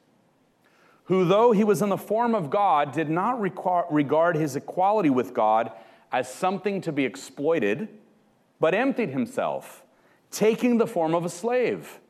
who, 1.04 1.24
though 1.24 1.52
he 1.52 1.62
was 1.62 1.82
in 1.82 1.88
the 1.88 1.96
form 1.96 2.34
of 2.34 2.50
God, 2.50 2.92
did 2.92 3.08
not 3.08 3.40
regard 3.40 4.36
his 4.36 4.56
equality 4.56 5.10
with 5.10 5.34
God 5.34 5.70
as 6.10 6.32
something 6.32 6.80
to 6.80 6.92
be 6.92 7.04
exploited, 7.04 7.88
but 8.58 8.74
emptied 8.74 9.10
himself, 9.10 9.84
taking 10.30 10.78
the 10.78 10.86
form 10.86 11.14
of 11.14 11.24
a 11.24 11.28
slave. 11.28 12.00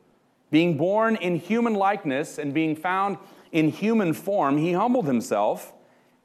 Being 0.49 0.77
born 0.77 1.17
in 1.17 1.35
human 1.35 1.73
likeness 1.73 2.37
and 2.37 2.53
being 2.53 2.75
found 2.75 3.17
in 3.51 3.69
human 3.69 4.13
form, 4.13 4.57
he 4.57 4.71
humbled 4.71 5.05
himself 5.05 5.73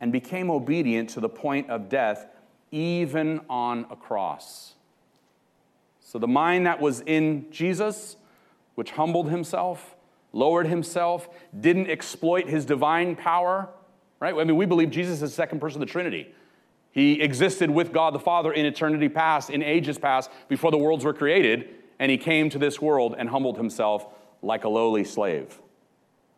and 0.01 0.13
became 0.13 0.51
obedient 0.51 1.11
to 1.11 1.21
the 1.21 1.29
point 1.29 1.69
of 1.69 1.89
death, 1.89 2.27
even 2.73 3.41
on 3.49 3.87
a 3.91 3.97
cross. 3.97 4.75
So 6.01 6.19
the 6.19 6.29
mind 6.29 6.67
that 6.67 6.81
was 6.81 7.03
in 7.07 7.47
Jesus, 7.51 8.17
which 8.75 8.91
humbled 8.91 9.31
himself, 9.31 9.95
lowered 10.33 10.67
himself, 10.67 11.29
didn't 11.59 11.89
exploit 11.89 12.49
his 12.49 12.65
divine 12.65 13.15
power, 13.15 13.69
right? 14.19 14.35
I 14.35 14.45
mean, 14.45 14.57
we 14.57 14.67
believe 14.67 14.91
Jesus 14.91 15.15
is 15.15 15.21
the 15.21 15.29
second 15.29 15.61
person 15.61 15.81
of 15.81 15.87
the 15.87 15.93
Trinity. 15.93 16.35
He 16.91 17.23
existed 17.23 17.71
with 17.71 17.93
God 17.93 18.15
the 18.15 18.19
Father 18.19 18.53
in 18.53 18.67
eternity 18.67 19.09
past, 19.09 19.49
in 19.49 19.63
ages 19.63 19.99
past, 19.99 20.31
before 20.49 20.71
the 20.71 20.79
worlds 20.79 21.05
were 21.05 21.15
created, 21.15 21.69
and 21.99 22.11
he 22.11 22.19
came 22.19 22.51
to 22.51 22.59
this 22.59 22.81
world 22.81 23.15
and 23.17 23.29
humbled 23.29 23.57
himself 23.57 24.07
like 24.43 24.65
a 24.65 24.69
lowly 24.69 25.05
slave 25.05 25.59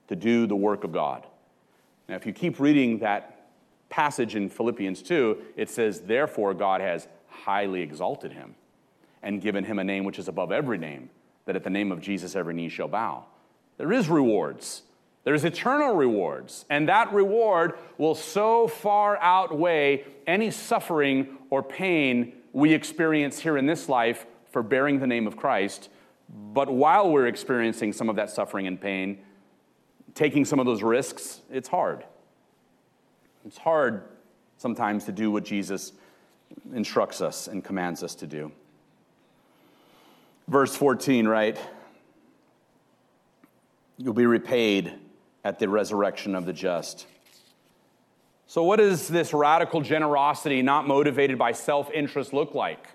to 0.09 0.15
do 0.15 0.47
the 0.47 0.55
work 0.55 0.85
of 0.85 0.93
God. 0.93 1.27
Now, 2.09 2.17
if 2.17 2.27
you 2.27 2.33
keep 2.33 2.61
reading 2.61 2.99
that 2.99 3.34
passage 3.95 4.35
in 4.35 4.49
Philippians 4.49 5.03
2, 5.03 5.39
it 5.57 5.71
says, 5.71 6.01
Therefore, 6.01 6.53
God 6.53 6.81
has 6.81 7.07
highly 7.29 7.81
exalted 7.81 8.33
him 8.33 8.57
and 9.23 9.41
given 9.41 9.63
him 9.63 9.79
a 9.79 9.85
name 9.85 10.03
which 10.03 10.19
is 10.19 10.27
above 10.27 10.51
every 10.51 10.79
name, 10.79 11.11
that 11.45 11.55
at 11.55 11.63
the 11.63 11.71
name 11.71 11.93
of 11.93 12.01
Jesus 12.01 12.35
every 12.35 12.55
knee 12.55 12.69
shall 12.69 12.89
bow. 12.89 13.25
There 13.79 13.93
is 13.93 14.09
rewards. 14.09 14.83
There's 15.23 15.45
eternal 15.45 15.95
rewards, 15.95 16.65
and 16.69 16.89
that 16.89 17.13
reward 17.13 17.75
will 17.97 18.17
so 18.17 18.67
far 18.67 19.17
outweigh 19.19 20.05
any 20.27 20.51
suffering 20.51 21.39
or 21.49 21.63
pain 21.63 22.33
we 22.53 22.75
experience 22.75 23.39
here 23.39 23.57
in 23.57 23.67
this 23.67 23.89
life 23.89 24.27
for 24.51 24.65
bearing 24.65 24.99
the 24.99 25.07
name 25.07 25.29
of 25.29 25.37
Christ. 25.37 25.89
But 26.53 26.69
while 26.69 27.13
we're 27.13 27.29
experiencing 27.29 27.93
some 27.93 28.09
of 28.09 28.17
that 28.17 28.31
suffering 28.31 28.67
and 28.67 28.81
pain, 28.81 29.21
taking 30.15 30.45
some 30.45 30.59
of 30.59 30.67
those 30.67 30.83
risks, 30.83 31.43
it's 31.49 31.69
hard. 31.69 32.05
It's 33.47 33.59
hard 33.59 34.05
sometimes 34.57 35.05
to 35.05 35.13
do 35.13 35.31
what 35.31 35.45
Jesus 35.45 35.93
instructs 36.73 37.21
us 37.21 37.49
and 37.49 37.63
commands 37.63 38.03
us 38.03 38.15
to 38.17 38.27
do. 38.27 38.53
Verse 40.49 40.75
14, 40.75 41.27
right? 41.27 41.59
You'll 43.97 44.15
be 44.15 44.27
repaid 44.27 44.93
at 45.45 45.59
the 45.59 45.69
resurrection 45.69 46.35
of 46.35 46.47
the 46.47 46.53
just. 46.53 47.07
So, 48.47 48.63
what 48.63 48.77
does 48.77 49.09
this 49.09 49.33
radical 49.33 49.81
generosity, 49.81 50.63
not 50.63 50.87
motivated 50.87 51.39
by 51.39 51.53
self 51.53 51.91
interest, 51.91 52.33
look 52.33 52.55
like? 52.55 52.87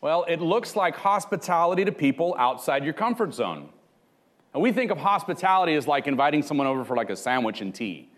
Well, 0.00 0.24
it 0.28 0.40
looks 0.40 0.76
like 0.76 0.96
hospitality 0.96 1.84
to 1.84 1.92
people 1.92 2.34
outside 2.38 2.84
your 2.84 2.94
comfort 2.94 3.34
zone. 3.34 3.68
And 4.54 4.62
we 4.62 4.72
think 4.72 4.90
of 4.90 4.98
hospitality 4.98 5.74
as 5.74 5.86
like 5.86 6.06
inviting 6.06 6.42
someone 6.42 6.66
over 6.66 6.84
for 6.84 6.96
like 6.96 7.10
a 7.10 7.16
sandwich 7.16 7.60
and 7.60 7.74
tea. 7.74 8.08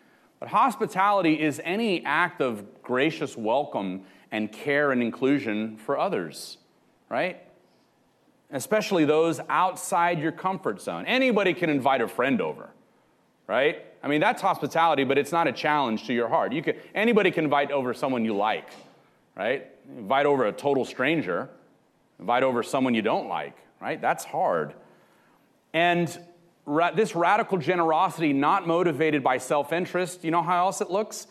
But 0.42 0.48
hospitality 0.48 1.40
is 1.40 1.60
any 1.62 2.04
act 2.04 2.40
of 2.40 2.82
gracious 2.82 3.36
welcome 3.36 4.02
and 4.32 4.50
care 4.50 4.90
and 4.90 5.00
inclusion 5.00 5.76
for 5.76 5.96
others, 5.96 6.58
right? 7.08 7.40
Especially 8.50 9.04
those 9.04 9.38
outside 9.48 10.18
your 10.18 10.32
comfort 10.32 10.82
zone. 10.82 11.06
Anybody 11.06 11.54
can 11.54 11.70
invite 11.70 12.00
a 12.00 12.08
friend 12.08 12.40
over, 12.40 12.70
right? 13.46 13.86
I 14.02 14.08
mean, 14.08 14.20
that's 14.20 14.42
hospitality, 14.42 15.04
but 15.04 15.16
it's 15.16 15.30
not 15.30 15.46
a 15.46 15.52
challenge 15.52 16.08
to 16.08 16.12
your 16.12 16.26
heart. 16.26 16.52
You 16.52 16.60
can, 16.60 16.74
anybody 16.92 17.30
can 17.30 17.44
invite 17.44 17.70
over 17.70 17.94
someone 17.94 18.24
you 18.24 18.34
like, 18.34 18.68
right? 19.36 19.68
Invite 19.96 20.26
over 20.26 20.46
a 20.46 20.52
total 20.52 20.84
stranger 20.84 21.50
invite 22.18 22.42
over 22.42 22.64
someone 22.64 22.94
you 22.94 23.02
don't 23.02 23.28
like, 23.28 23.54
right? 23.80 24.00
That's 24.00 24.24
hard. 24.24 24.74
And 25.72 26.18
ra- 26.66 26.90
this 26.90 27.14
radical 27.14 27.58
generosity, 27.58 28.32
not 28.32 28.66
motivated 28.66 29.22
by 29.22 29.38
self 29.38 29.72
interest, 29.72 30.24
you 30.24 30.30
know 30.30 30.42
how 30.42 30.66
else 30.66 30.80
it 30.80 30.90
looks? 30.90 31.26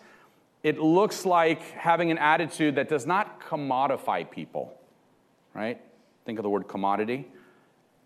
It 0.63 0.80
looks 0.80 1.26
like 1.26 1.62
having 1.72 2.12
an 2.12 2.17
attitude 2.17 2.76
that 2.76 2.88
does 2.88 3.06
not 3.06 3.41
commodify 3.41 4.30
people, 4.30 4.78
right? 5.54 5.82
Think 6.26 6.38
of 6.38 6.44
the 6.44 6.50
word 6.50 6.67
commodity, 6.67 7.28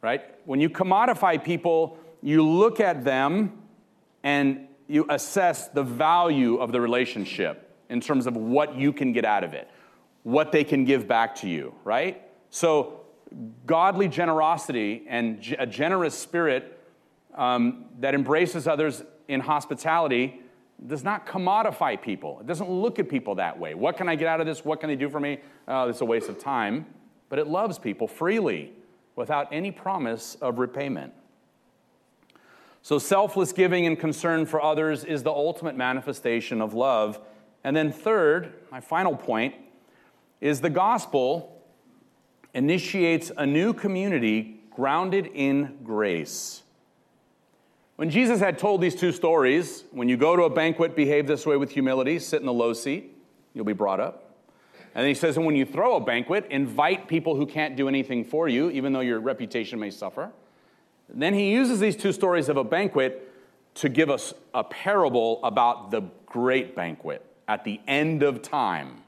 right? 0.01 0.23
When 0.45 0.61
you 0.61 0.69
commodify 0.69 1.43
people, 1.43 1.97
you 2.21 2.47
look 2.47 2.79
at 2.79 3.03
them 3.03 3.61
and 4.23 4.67
you 4.87 5.05
assess 5.09 5.67
the 5.67 5.83
value 5.83 6.57
of 6.57 6.71
the 6.71 6.79
relationship 6.79 7.69
in 7.89 7.99
terms 7.99 8.25
of 8.25 8.37
what 8.37 8.75
you 8.75 8.93
can 8.93 9.11
get 9.11 9.25
out 9.25 9.43
of 9.43 9.53
it, 9.53 9.69
what 10.23 10.51
they 10.51 10.63
can 10.63 10.85
give 10.85 11.07
back 11.07 11.35
to 11.35 11.49
you, 11.49 11.73
right? 11.83 12.21
So 12.49 13.01
godly 13.65 14.07
generosity 14.07 15.03
and 15.07 15.55
a 15.59 15.67
generous 15.67 16.17
spirit 16.17 16.74
um, 17.35 17.85
that 17.99 18.15
embraces 18.15 18.67
others 18.67 19.03
in 19.27 19.39
hospitality 19.39 20.41
does 20.87 21.03
not 21.03 21.25
commodify 21.25 22.01
people. 22.01 22.39
It 22.41 22.47
doesn't 22.47 22.69
look 22.69 22.99
at 22.99 23.07
people 23.07 23.35
that 23.35 23.57
way. 23.57 23.73
What 23.73 23.97
can 23.97 24.09
I 24.09 24.15
get 24.15 24.27
out 24.27 24.41
of 24.41 24.45
this? 24.45 24.65
What 24.65 24.79
can 24.79 24.89
they 24.89 24.95
do 24.95 25.09
for 25.09 25.19
me? 25.19 25.39
Oh, 25.67 25.87
is 25.89 26.01
a 26.01 26.05
waste 26.05 26.29
of 26.29 26.37
time. 26.37 26.85
But 27.29 27.39
it 27.39 27.47
loves 27.47 27.79
people 27.79 28.07
freely 28.07 28.73
without 29.15 29.47
any 29.51 29.71
promise 29.71 30.35
of 30.41 30.59
repayment. 30.59 31.13
So, 32.81 32.99
selfless 32.99 33.51
giving 33.51 33.87
and 33.87 33.97
concern 33.97 34.45
for 34.45 34.61
others 34.61 35.03
is 35.03 35.23
the 35.23 35.31
ultimate 35.31 35.75
manifestation 35.75 36.61
of 36.61 36.73
love. 36.73 37.19
And 37.63 37.75
then, 37.75 37.91
third, 37.91 38.53
my 38.71 38.79
final 38.79 39.15
point 39.15 39.55
is 40.39 40.61
the 40.61 40.69
gospel 40.69 41.63
initiates 42.53 43.31
a 43.35 43.45
new 43.45 43.73
community 43.73 44.59
grounded 44.69 45.31
in 45.33 45.79
grace. 45.83 46.61
When 47.95 48.09
Jesus 48.09 48.39
had 48.39 48.57
told 48.57 48.81
these 48.81 48.95
two 48.95 49.11
stories, 49.11 49.85
when 49.91 50.09
you 50.09 50.17
go 50.17 50.35
to 50.35 50.43
a 50.43 50.49
banquet, 50.49 50.95
behave 50.95 51.27
this 51.27 51.45
way 51.45 51.55
with 51.55 51.71
humility, 51.71 52.19
sit 52.19 52.41
in 52.41 52.45
the 52.45 52.53
low 52.53 52.73
seat, 52.73 53.15
you'll 53.53 53.65
be 53.65 53.73
brought 53.73 54.01
up. 54.01 54.33
And 54.93 55.07
he 55.07 55.13
says, 55.13 55.37
and 55.37 55.45
when 55.45 55.55
you 55.55 55.65
throw 55.65 55.95
a 55.95 56.01
banquet, 56.01 56.47
invite 56.49 57.07
people 57.07 57.35
who 57.35 57.45
can't 57.45 57.75
do 57.75 57.87
anything 57.87 58.23
for 58.23 58.47
you, 58.47 58.69
even 58.69 58.93
though 58.93 59.01
your 59.01 59.19
reputation 59.19 59.79
may 59.79 59.91
suffer. 59.91 60.31
And 61.09 61.21
then 61.21 61.33
he 61.33 61.51
uses 61.51 61.79
these 61.79 61.95
two 61.95 62.11
stories 62.11 62.49
of 62.49 62.57
a 62.57 62.63
banquet 62.63 63.31
to 63.75 63.89
give 63.89 64.09
us 64.09 64.33
a 64.53 64.63
parable 64.63 65.43
about 65.43 65.91
the 65.91 66.01
great 66.25 66.75
banquet 66.75 67.25
at 67.47 67.63
the 67.63 67.79
end 67.87 68.23
of 68.23 68.41
time. 68.41 69.03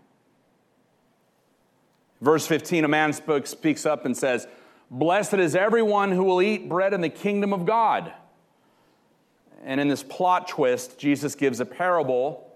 Verse 2.22 2.48
15 2.48 2.84
a 2.84 2.88
man 2.88 3.14
speaks 3.14 3.86
up 3.86 4.06
and 4.06 4.16
says, 4.16 4.48
Blessed 4.90 5.36
is 5.36 5.56
everyone 5.56 6.12
who 6.12 6.24
will 6.24 6.42
eat 6.42 6.68
bread 6.68 6.94
in 6.94 7.02
the 7.02 7.10
kingdom 7.10 7.54
of 7.54 7.66
God. 7.66 8.14
And 9.64 9.80
in 9.82 9.88
this 9.88 10.04
plot 10.04 10.48
twist, 10.48 10.98
Jesus 10.98 11.36
gives 11.36 11.60
a 11.60 11.66
parable 11.66 12.48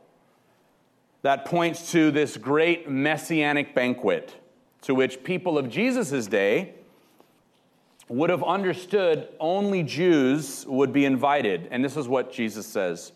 that 1.22 1.46
points 1.46 1.92
to 1.92 2.12
this 2.12 2.38
great 2.38 2.90
messianic 2.90 3.76
banquet 3.76 4.36
to 4.82 4.96
which 4.96 5.24
people 5.24 5.58
of 5.58 5.70
Jesus' 5.70 6.28
day 6.28 6.74
would 8.08 8.30
have 8.30 8.44
understood 8.44 9.30
only 9.40 9.84
Jews 9.84 10.66
would 10.68 10.92
be 10.92 11.06
invited. 11.06 11.68
And 11.72 11.84
this 11.84 11.96
is 11.96 12.08
what 12.08 12.34
Jesus 12.34 12.66
says 12.66 13.12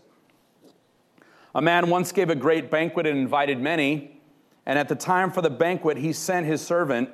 A 1.54 1.62
man 1.62 1.89
once 1.89 2.12
gave 2.12 2.30
a 2.30 2.36
great 2.36 2.69
banquet 2.69 3.06
and 3.06 3.17
invited 3.17 3.60
many, 3.60 4.21
and 4.65 4.80
at 4.80 4.88
the 4.88 4.95
time 4.95 5.32
for 5.32 5.41
the 5.41 5.50
banquet, 5.50 5.98
he 5.98 6.13
sent 6.13 6.45
his 6.45 6.62
servant 6.62 7.10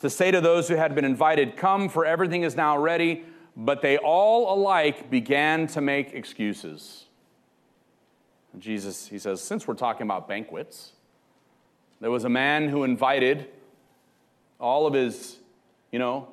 to 0.00 0.10
say 0.10 0.30
to 0.30 0.40
those 0.40 0.68
who 0.68 0.74
had 0.74 0.94
been 0.94 1.04
invited, 1.04 1.56
Come, 1.56 1.88
for 1.88 2.04
everything 2.04 2.42
is 2.42 2.56
now 2.56 2.76
ready. 2.76 3.24
But 3.56 3.82
they 3.82 3.98
all 3.98 4.52
alike 4.58 5.10
began 5.10 5.66
to 5.68 5.80
make 5.80 6.12
excuses. 6.12 7.04
Jesus, 8.58 9.06
he 9.06 9.18
says, 9.18 9.40
since 9.40 9.66
we're 9.66 9.74
talking 9.74 10.02
about 10.06 10.28
banquets, 10.28 10.92
there 12.00 12.10
was 12.10 12.24
a 12.24 12.28
man 12.28 12.68
who 12.68 12.84
invited 12.84 13.48
all 14.60 14.86
of 14.86 14.94
his, 14.94 15.38
you 15.90 15.98
know, 15.98 16.28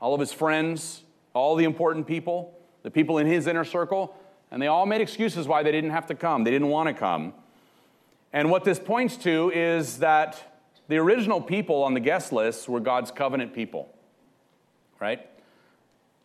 all 0.00 0.14
of 0.14 0.20
his 0.20 0.32
friends, 0.32 1.02
all 1.32 1.56
the 1.56 1.64
important 1.64 2.06
people, 2.06 2.58
the 2.82 2.90
people 2.90 3.18
in 3.18 3.26
his 3.26 3.46
inner 3.46 3.64
circle, 3.64 4.14
and 4.50 4.60
they 4.60 4.66
all 4.66 4.86
made 4.86 5.00
excuses 5.00 5.48
why 5.48 5.62
they 5.62 5.72
didn't 5.72 5.90
have 5.90 6.06
to 6.06 6.14
come. 6.14 6.44
They 6.44 6.50
didn't 6.50 6.68
want 6.68 6.88
to 6.88 6.94
come. 6.94 7.34
And 8.32 8.50
what 8.50 8.64
this 8.64 8.78
points 8.78 9.16
to 9.18 9.50
is 9.54 9.98
that 9.98 10.58
the 10.88 10.98
original 10.98 11.40
people 11.40 11.82
on 11.82 11.94
the 11.94 12.00
guest 12.00 12.32
list 12.32 12.68
were 12.68 12.80
God's 12.80 13.10
covenant 13.10 13.54
people, 13.54 13.94
right? 15.00 15.26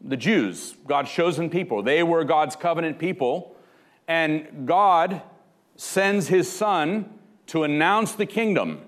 The 0.02 0.18
Jews, 0.18 0.76
God's 0.88 1.12
chosen 1.12 1.50
people. 1.50 1.84
They 1.84 2.04
were 2.04 2.24
God's 2.24 2.56
covenant 2.56 3.00
people. 3.00 3.56
And 4.08 4.66
God 4.66 5.22
sends 5.76 6.28
his 6.28 6.52
son 6.52 7.14
to 7.48 7.64
announce 7.64 8.14
the 8.14 8.26
kingdom, 8.26 8.82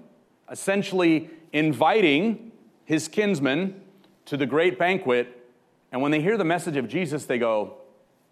essentially 0.49 1.29
inviting 1.53 2.51
his 2.85 3.07
kinsmen 3.07 3.81
to 4.25 4.37
the 4.37 4.45
great 4.45 4.79
banquet. 4.79 5.37
And 5.91 6.01
when 6.01 6.11
they 6.11 6.21
hear 6.21 6.37
the 6.37 6.45
message 6.45 6.77
of 6.77 6.87
Jesus, 6.87 7.25
they 7.25 7.37
go, 7.37 7.77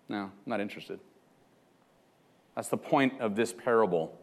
No, 0.07 0.23
I'm 0.23 0.31
not 0.45 0.61
interested. 0.61 0.99
That's 2.55 2.69
the 2.69 2.77
point 2.77 3.19
of 3.19 3.35
this 3.35 3.53
parable. 3.53 4.17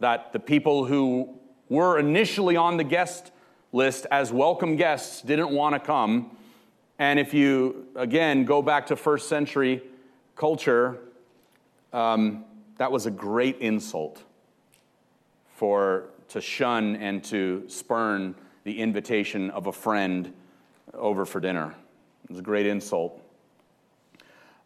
That 0.00 0.32
the 0.32 0.40
people 0.40 0.84
who 0.84 1.34
were 1.68 1.98
initially 1.98 2.56
on 2.56 2.76
the 2.76 2.84
guest 2.84 3.32
list 3.72 4.06
as 4.10 4.32
welcome 4.32 4.76
guests 4.76 5.20
didn't 5.20 5.50
want 5.50 5.74
to 5.74 5.80
come 5.80 6.36
and 6.98 7.18
if 7.18 7.32
you, 7.32 7.86
again, 7.94 8.44
go 8.44 8.62
back 8.62 8.86
to 8.86 8.96
first 8.96 9.28
century 9.28 9.82
culture, 10.36 10.98
um, 11.92 12.44
that 12.78 12.90
was 12.90 13.06
a 13.06 13.10
great 13.10 13.58
insult 13.58 14.22
for 15.56 16.10
to 16.28 16.40
shun 16.40 16.96
and 16.96 17.24
to 17.24 17.64
spurn 17.68 18.34
the 18.64 18.80
invitation 18.80 19.50
of 19.50 19.66
a 19.66 19.72
friend 19.72 20.32
over 20.94 21.24
for 21.24 21.40
dinner. 21.40 21.74
It 22.24 22.30
was 22.30 22.38
a 22.38 22.42
great 22.42 22.66
insult. 22.66 23.20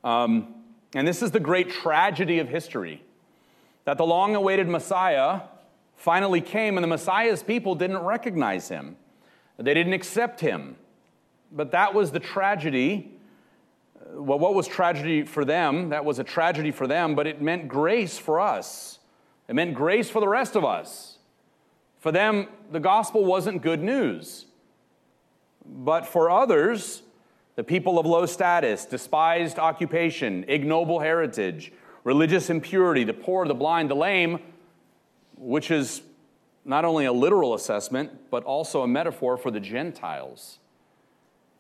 Um, 0.02 0.54
and 0.94 1.06
this 1.06 1.22
is 1.22 1.30
the 1.30 1.40
great 1.40 1.70
tragedy 1.70 2.38
of 2.38 2.48
history 2.48 3.02
that 3.84 3.98
the 3.98 4.04
long 4.04 4.34
awaited 4.34 4.68
Messiah 4.68 5.42
finally 5.96 6.40
came, 6.40 6.76
and 6.76 6.84
the 6.84 6.88
Messiah's 6.88 7.42
people 7.42 7.74
didn't 7.74 7.98
recognize 7.98 8.68
him, 8.68 8.96
they 9.58 9.74
didn't 9.74 9.92
accept 9.92 10.40
him. 10.40 10.76
But 11.52 11.72
that 11.72 11.94
was 11.94 12.10
the 12.10 12.20
tragedy. 12.20 13.12
Uh, 13.96 14.22
well, 14.22 14.38
what 14.38 14.54
was 14.54 14.66
tragedy 14.66 15.22
for 15.22 15.44
them? 15.44 15.90
That 15.90 16.04
was 16.04 16.18
a 16.18 16.24
tragedy 16.24 16.70
for 16.70 16.86
them, 16.86 17.14
but 17.14 17.26
it 17.26 17.42
meant 17.42 17.68
grace 17.68 18.18
for 18.18 18.40
us. 18.40 18.98
It 19.48 19.54
meant 19.54 19.74
grace 19.74 20.08
for 20.08 20.20
the 20.20 20.28
rest 20.28 20.56
of 20.56 20.64
us. 20.64 21.18
For 21.98 22.10
them, 22.10 22.48
the 22.70 22.80
gospel 22.80 23.24
wasn't 23.24 23.62
good 23.62 23.82
news. 23.82 24.46
But 25.64 26.06
for 26.06 26.30
others, 26.30 27.02
the 27.54 27.62
people 27.64 27.98
of 27.98 28.06
low 28.06 28.26
status, 28.26 28.86
despised 28.86 29.58
occupation, 29.58 30.44
ignoble 30.48 31.00
heritage, 31.00 31.72
religious 32.02 32.50
impurity, 32.50 33.04
the 33.04 33.12
poor, 33.12 33.46
the 33.46 33.54
blind, 33.54 33.90
the 33.90 33.94
lame, 33.94 34.40
which 35.36 35.70
is 35.70 36.02
not 36.64 36.84
only 36.84 37.04
a 37.04 37.12
literal 37.12 37.54
assessment, 37.54 38.10
but 38.30 38.42
also 38.44 38.82
a 38.82 38.88
metaphor 38.88 39.36
for 39.36 39.50
the 39.50 39.60
Gentiles. 39.60 40.58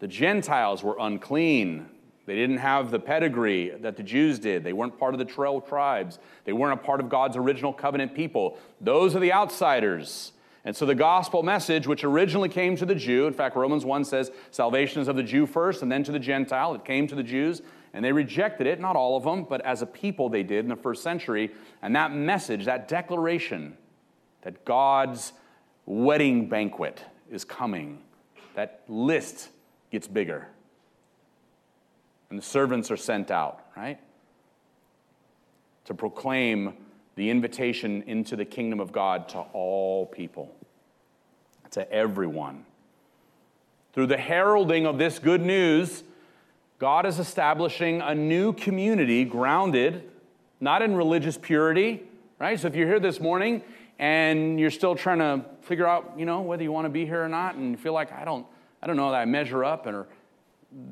The 0.02 0.08
Gentiles 0.08 0.82
were 0.82 0.96
unclean. 0.98 1.86
They 2.26 2.34
didn't 2.34 2.56
have 2.56 2.90
the 2.90 2.98
pedigree 2.98 3.70
that 3.82 3.96
the 3.96 4.02
Jews 4.02 4.40
did. 4.40 4.64
They 4.64 4.72
weren't 4.72 4.98
part 4.98 5.14
of 5.14 5.20
the 5.20 5.24
12 5.24 5.68
tribes. 5.68 6.18
They 6.44 6.52
weren't 6.52 6.80
a 6.80 6.82
part 6.82 6.98
of 6.98 7.08
God's 7.08 7.36
original 7.36 7.72
covenant 7.72 8.12
people. 8.12 8.58
Those 8.80 9.14
are 9.14 9.20
the 9.20 9.32
outsiders. 9.32 10.32
And 10.64 10.74
so 10.74 10.86
the 10.86 10.96
gospel 10.96 11.44
message, 11.44 11.86
which 11.86 12.02
originally 12.02 12.48
came 12.48 12.74
to 12.78 12.84
the 12.84 12.96
Jew, 12.96 13.28
in 13.28 13.32
fact, 13.32 13.54
Romans 13.54 13.84
1 13.84 14.04
says 14.04 14.32
salvation 14.50 15.00
is 15.00 15.06
of 15.06 15.14
the 15.14 15.22
Jew 15.22 15.46
first 15.46 15.82
and 15.82 15.92
then 15.92 16.02
to 16.02 16.10
the 16.10 16.18
Gentile. 16.18 16.74
It 16.74 16.84
came 16.84 17.06
to 17.06 17.14
the 17.14 17.22
Jews, 17.22 17.62
and 17.94 18.04
they 18.04 18.10
rejected 18.10 18.66
it, 18.66 18.80
not 18.80 18.96
all 18.96 19.16
of 19.16 19.22
them, 19.22 19.44
but 19.44 19.60
as 19.60 19.82
a 19.82 19.86
people 19.86 20.28
they 20.28 20.42
did 20.42 20.64
in 20.64 20.68
the 20.68 20.74
first 20.74 21.04
century. 21.04 21.52
And 21.80 21.94
that 21.94 22.12
message, 22.12 22.64
that 22.64 22.88
declaration 22.88 23.76
that 24.40 24.64
God's 24.64 25.32
wedding 25.86 26.48
banquet 26.48 27.04
is 27.30 27.44
coming, 27.44 28.00
that 28.56 28.82
list 28.88 29.50
gets 29.92 30.08
bigger. 30.08 30.48
And 32.30 32.38
the 32.38 32.44
servants 32.44 32.90
are 32.90 32.96
sent 32.96 33.30
out, 33.30 33.64
right? 33.76 34.00
To 35.84 35.94
proclaim 35.94 36.74
the 37.14 37.30
invitation 37.30 38.02
into 38.08 38.34
the 38.34 38.44
kingdom 38.44 38.80
of 38.80 38.90
God 38.90 39.28
to 39.30 39.38
all 39.52 40.06
people, 40.06 40.52
to 41.70 41.90
everyone. 41.92 42.64
Through 43.92 44.06
the 44.06 44.16
heralding 44.16 44.86
of 44.86 44.98
this 44.98 45.18
good 45.20 45.42
news, 45.42 46.02
God 46.78 47.06
is 47.06 47.18
establishing 47.18 48.00
a 48.00 48.14
new 48.14 48.52
community 48.54 49.24
grounded 49.24 50.08
not 50.62 50.80
in 50.80 50.94
religious 50.94 51.36
purity, 51.36 52.04
right? 52.38 52.58
So 52.58 52.68
if 52.68 52.76
you're 52.76 52.86
here 52.86 53.00
this 53.00 53.18
morning 53.18 53.62
and 53.98 54.60
you're 54.60 54.70
still 54.70 54.94
trying 54.94 55.18
to 55.18 55.44
figure 55.62 55.88
out, 55.88 56.14
you 56.16 56.24
know, 56.24 56.40
whether 56.40 56.62
you 56.62 56.70
want 56.70 56.84
to 56.84 56.88
be 56.90 57.04
here 57.04 57.22
or 57.22 57.28
not, 57.28 57.56
and 57.56 57.72
you 57.72 57.76
feel 57.76 57.92
like 57.92 58.12
I 58.12 58.24
don't, 58.24 58.46
I 58.82 58.86
don't 58.86 58.96
know 58.96 59.10
that 59.10 59.20
I 59.20 59.24
measure 59.24 59.64
up, 59.64 59.86
and 59.86 59.96
or, 59.96 60.08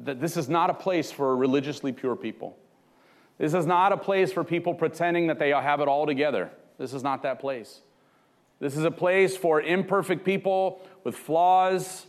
that 0.04 0.20
this 0.20 0.36
is 0.36 0.48
not 0.48 0.70
a 0.70 0.74
place 0.74 1.10
for 1.10 1.36
religiously 1.36 1.92
pure 1.92 2.16
people. 2.16 2.56
This 3.38 3.54
is 3.54 3.66
not 3.66 3.92
a 3.92 3.96
place 3.96 4.32
for 4.32 4.44
people 4.44 4.74
pretending 4.74 5.26
that 5.28 5.38
they 5.38 5.50
have 5.50 5.80
it 5.80 5.88
all 5.88 6.06
together. 6.06 6.50
This 6.78 6.92
is 6.92 7.02
not 7.02 7.22
that 7.22 7.40
place. 7.40 7.80
This 8.58 8.76
is 8.76 8.84
a 8.84 8.90
place 8.90 9.36
for 9.36 9.62
imperfect 9.62 10.24
people 10.24 10.86
with 11.02 11.16
flaws, 11.16 12.06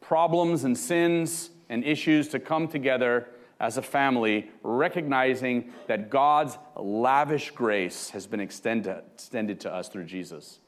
problems, 0.00 0.64
and 0.64 0.76
sins 0.76 1.50
and 1.68 1.84
issues 1.84 2.28
to 2.28 2.40
come 2.40 2.66
together 2.66 3.28
as 3.60 3.76
a 3.76 3.82
family, 3.82 4.50
recognizing 4.62 5.70
that 5.86 6.10
God's 6.10 6.58
lavish 6.76 7.52
grace 7.52 8.10
has 8.10 8.26
been 8.26 8.40
extended, 8.40 9.02
extended 9.14 9.60
to 9.60 9.72
us 9.72 9.88
through 9.88 10.04
Jesus. 10.04 10.58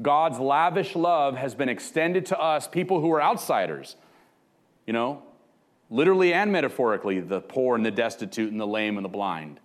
God's 0.00 0.38
lavish 0.38 0.96
love 0.96 1.36
has 1.36 1.54
been 1.54 1.68
extended 1.68 2.26
to 2.26 2.38
us, 2.38 2.66
people 2.66 3.00
who 3.00 3.12
are 3.12 3.22
outsiders, 3.22 3.96
you 4.86 4.92
know, 4.92 5.22
literally 5.88 6.32
and 6.32 6.50
metaphorically, 6.50 7.20
the 7.20 7.40
poor 7.40 7.76
and 7.76 7.86
the 7.86 7.90
destitute 7.90 8.50
and 8.50 8.60
the 8.60 8.66
lame 8.66 8.96
and 8.96 9.04
the 9.04 9.10
blind. 9.10 9.60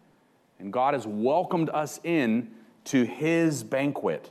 And 0.59 0.71
God 0.71 0.93
has 0.93 1.07
welcomed 1.07 1.69
us 1.69 1.99
in 2.03 2.51
to 2.85 3.05
his 3.05 3.63
banquet. 3.63 4.29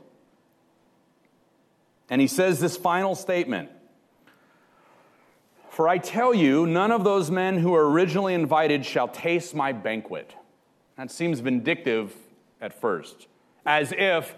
And 2.09 2.21
he 2.21 2.27
says 2.27 2.59
this 2.59 2.77
final 2.77 3.15
statement 3.15 3.69
For 5.69 5.87
I 5.87 5.97
tell 5.97 6.33
you, 6.33 6.65
none 6.65 6.91
of 6.91 7.03
those 7.03 7.29
men 7.29 7.57
who 7.57 7.71
were 7.71 7.89
originally 7.89 8.33
invited 8.33 8.85
shall 8.85 9.07
taste 9.07 9.53
my 9.53 9.71
banquet. 9.73 10.35
That 10.97 11.11
seems 11.11 11.39
vindictive 11.39 12.13
at 12.61 12.79
first, 12.79 13.27
as 13.65 13.93
if 13.97 14.35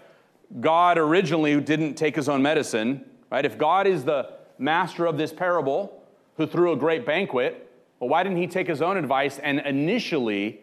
God 0.60 0.98
originally 0.98 1.60
didn't 1.60 1.94
take 1.94 2.16
his 2.16 2.28
own 2.28 2.42
medicine, 2.42 3.04
right? 3.30 3.44
If 3.44 3.56
God 3.56 3.86
is 3.86 4.04
the 4.04 4.30
master 4.58 5.06
of 5.06 5.16
this 5.16 5.32
parable 5.32 6.02
who 6.36 6.46
threw 6.46 6.72
a 6.72 6.76
great 6.76 7.06
banquet, 7.06 7.70
well, 7.98 8.10
why 8.10 8.22
didn't 8.22 8.38
he 8.38 8.46
take 8.46 8.66
his 8.66 8.82
own 8.82 8.96
advice 8.96 9.38
and 9.38 9.60
initially 9.60 10.60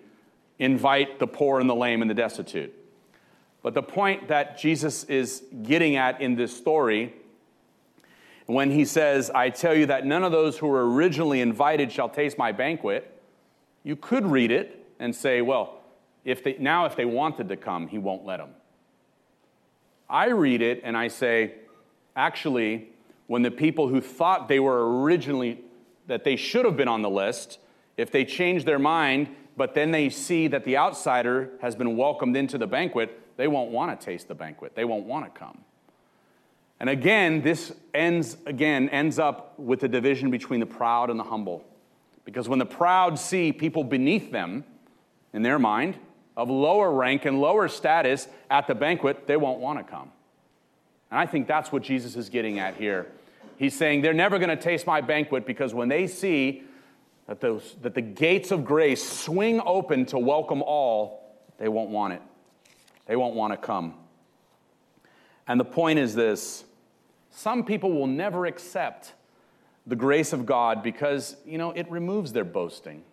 invite 0.60 1.20
the 1.20 1.28
poor 1.28 1.60
and 1.60 1.70
the 1.70 1.76
lame 1.76 2.02
and 2.02 2.10
the 2.10 2.16
destitute? 2.16 2.74
But 3.62 3.74
the 3.74 3.84
point 3.84 4.28
that 4.28 4.58
Jesus 4.58 5.04
is 5.06 5.44
getting 5.64 5.96
at 5.96 6.22
in 6.22 6.36
this 6.36 6.56
story, 6.56 7.14
when 8.46 8.72
he 8.72 8.86
says, 8.86 9.30
I 9.32 9.50
tell 9.50 9.76
you 9.76 9.86
that 9.88 10.06
none 10.06 10.24
of 10.24 10.32
those 10.32 10.58
who 10.58 10.68
were 10.68 10.92
originally 10.92 11.42
invited 11.42 11.92
shall 11.92 12.10
taste 12.10 12.38
my 12.38 12.52
banquet, 12.52 13.22
you 13.84 13.96
could 13.96 14.26
read 14.26 14.52
it 14.52 14.88
and 15.00 15.16
say, 15.16 15.42
well, 15.42 15.82
if 16.26 16.44
they, 16.44 16.56
now 16.60 16.86
if 16.86 16.96
they 16.96 17.06
wanted 17.06 17.50
to 17.50 17.58
come, 17.58 17.88
he 17.88 17.98
won't 17.98 18.26
let 18.26 18.38
them. 18.38 18.50
I 20.10 20.28
read 20.28 20.62
it 20.62 20.82
and 20.84 20.98
I 20.98 21.08
say, 21.08 21.54
actually, 22.16 22.90
when 23.28 23.44
the 23.44 23.52
people 23.52 23.88
who 23.88 24.02
thought 24.02 24.48
they 24.48 24.60
were 24.60 25.02
originally, 25.02 25.62
that 26.08 26.24
they 26.24 26.36
should 26.36 26.66
have 26.66 26.76
been 26.76 26.88
on 26.88 27.02
the 27.02 27.10
list, 27.10 27.60
if 27.96 28.12
they 28.12 28.26
change 28.26 28.66
their 28.66 28.80
mind, 28.80 29.28
but 29.56 29.76
then 29.76 29.92
they 29.92 30.10
see 30.10 30.48
that 30.48 30.64
the 30.64 30.78
outsider 30.78 31.52
has 31.62 31.76
been 31.76 31.98
welcomed 31.98 32.36
into 32.36 32.58
the 32.58 32.66
banquet, 32.66 33.20
they 33.38 33.48
won't 33.48 33.72
want 33.72 33.98
to 33.98 34.06
taste 34.06 34.28
the 34.28 34.36
banquet. 34.36 34.74
They 34.76 34.86
won't 34.86 35.06
want 35.06 35.26
to 35.26 35.40
come. 35.40 35.60
And 36.80 36.90
again, 36.90 37.42
this 37.42 37.74
ends 37.94 38.38
again 38.46 38.90
ends 38.90 39.20
up 39.20 39.58
with 39.60 39.82
the 39.82 39.88
division 39.88 40.32
between 40.32 40.60
the 40.60 40.66
proud 40.66 41.10
and 41.10 41.20
the 41.20 41.24
humble. 41.24 41.64
Because 42.26 42.48
when 42.48 42.60
the 42.60 42.66
proud 42.66 43.20
see 43.20 43.52
people 43.52 43.84
beneath 43.84 44.32
them 44.32 44.64
in 45.34 45.42
their 45.42 45.60
mind, 45.60 45.98
of 46.40 46.50
lower 46.50 46.90
rank 46.90 47.26
and 47.26 47.42
lower 47.42 47.68
status 47.68 48.30
at 48.50 48.66
the 48.66 48.74
banquet, 48.74 49.28
they 49.28 49.36
won't 49.36 49.60
want 49.60 49.78
to 49.78 49.84
come. 49.84 50.10
And 51.12 51.20
I 51.20 51.26
think 51.26 51.48
that's 51.48 51.70
what 51.70 51.84
Jesus 51.84 52.16
is 52.16 52.30
getting 52.30 52.60
at 52.60 52.76
here. 52.76 53.08
He's 53.58 53.76
saying 53.76 54.02
they're 54.02 54.14
never 54.14 54.40
going 54.40 54.50
to 54.50 54.56
taste 54.56 54.88
my 54.88 55.02
banquet 55.02 55.46
because 55.46 55.74
when 55.74 55.90
they 55.90 56.08
see 56.08 56.64
that, 57.28 57.42
those, 57.42 57.76
that 57.82 57.94
the 57.94 58.02
gates 58.02 58.52
of 58.52 58.64
grace 58.64 59.08
swing 59.08 59.62
open 59.66 60.06
to 60.08 60.18
welcome 60.18 60.62
all, 60.62 61.36
they 61.58 61.68
won't 61.68 61.90
want 61.90 62.14
it. 62.14 62.22
They 63.06 63.18
won't 63.18 63.36
want 63.36 63.52
to 63.52 63.58
come. 63.58 63.96
And 65.46 65.60
the 65.60 65.66
point 65.66 66.00
is 66.00 66.16
this 66.16 66.64
some 67.32 67.66
people 67.66 67.92
will 67.92 68.08
never 68.08 68.46
accept 68.46 69.14
the 69.86 69.98
grace 69.98 70.32
of 70.32 70.46
God 70.46 70.84
because, 70.84 71.36
you 71.46 71.58
know, 71.58 71.72
it 71.72 71.92
removes 71.92 72.32
their 72.32 72.46
boasting. 72.46 73.04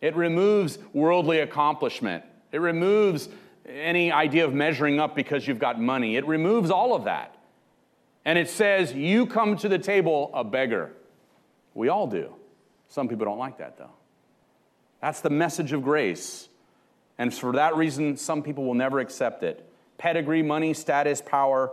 It 0.00 0.16
removes 0.16 0.78
worldly 0.92 1.40
accomplishment. 1.40 2.24
It 2.52 2.58
removes 2.58 3.28
any 3.68 4.10
idea 4.10 4.44
of 4.44 4.54
measuring 4.54 4.98
up 4.98 5.14
because 5.14 5.46
you've 5.46 5.58
got 5.58 5.80
money. 5.80 6.16
It 6.16 6.26
removes 6.26 6.70
all 6.70 6.94
of 6.94 7.04
that. 7.04 7.36
And 8.24 8.38
it 8.38 8.50
says, 8.50 8.92
You 8.92 9.26
come 9.26 9.56
to 9.58 9.68
the 9.68 9.78
table 9.78 10.30
a 10.34 10.44
beggar. 10.44 10.92
We 11.74 11.88
all 11.88 12.06
do. 12.06 12.34
Some 12.88 13.08
people 13.08 13.24
don't 13.24 13.38
like 13.38 13.58
that, 13.58 13.78
though. 13.78 13.92
That's 15.00 15.20
the 15.20 15.30
message 15.30 15.72
of 15.72 15.82
grace. 15.82 16.48
And 17.18 17.32
for 17.32 17.52
that 17.52 17.76
reason, 17.76 18.16
some 18.16 18.42
people 18.42 18.64
will 18.64 18.74
never 18.74 18.98
accept 18.98 19.42
it. 19.42 19.64
Pedigree, 19.98 20.42
money, 20.42 20.74
status, 20.74 21.20
power, 21.20 21.72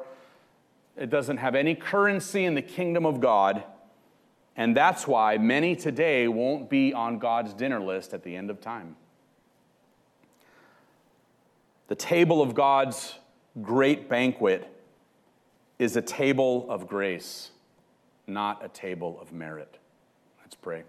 it 0.97 1.09
doesn't 1.09 1.37
have 1.37 1.55
any 1.55 1.75
currency 1.75 2.43
in 2.45 2.55
the 2.55 2.61
kingdom 2.61 3.05
of 3.05 3.19
God. 3.19 3.63
And 4.55 4.75
that's 4.75 5.07
why 5.07 5.37
many 5.37 5.75
today 5.75 6.27
won't 6.27 6.69
be 6.69 6.93
on 6.93 7.19
God's 7.19 7.53
dinner 7.53 7.79
list 7.79 8.13
at 8.13 8.23
the 8.23 8.35
end 8.35 8.49
of 8.49 8.59
time. 8.59 8.95
The 11.87 11.95
table 11.95 12.41
of 12.41 12.53
God's 12.53 13.15
great 13.61 14.09
banquet 14.09 14.67
is 15.79 15.95
a 15.95 16.01
table 16.01 16.69
of 16.69 16.87
grace, 16.87 17.51
not 18.25 18.63
a 18.63 18.67
table 18.67 19.17
of 19.21 19.31
merit. 19.31 19.77
Let's 20.41 20.55
pray. 20.55 20.83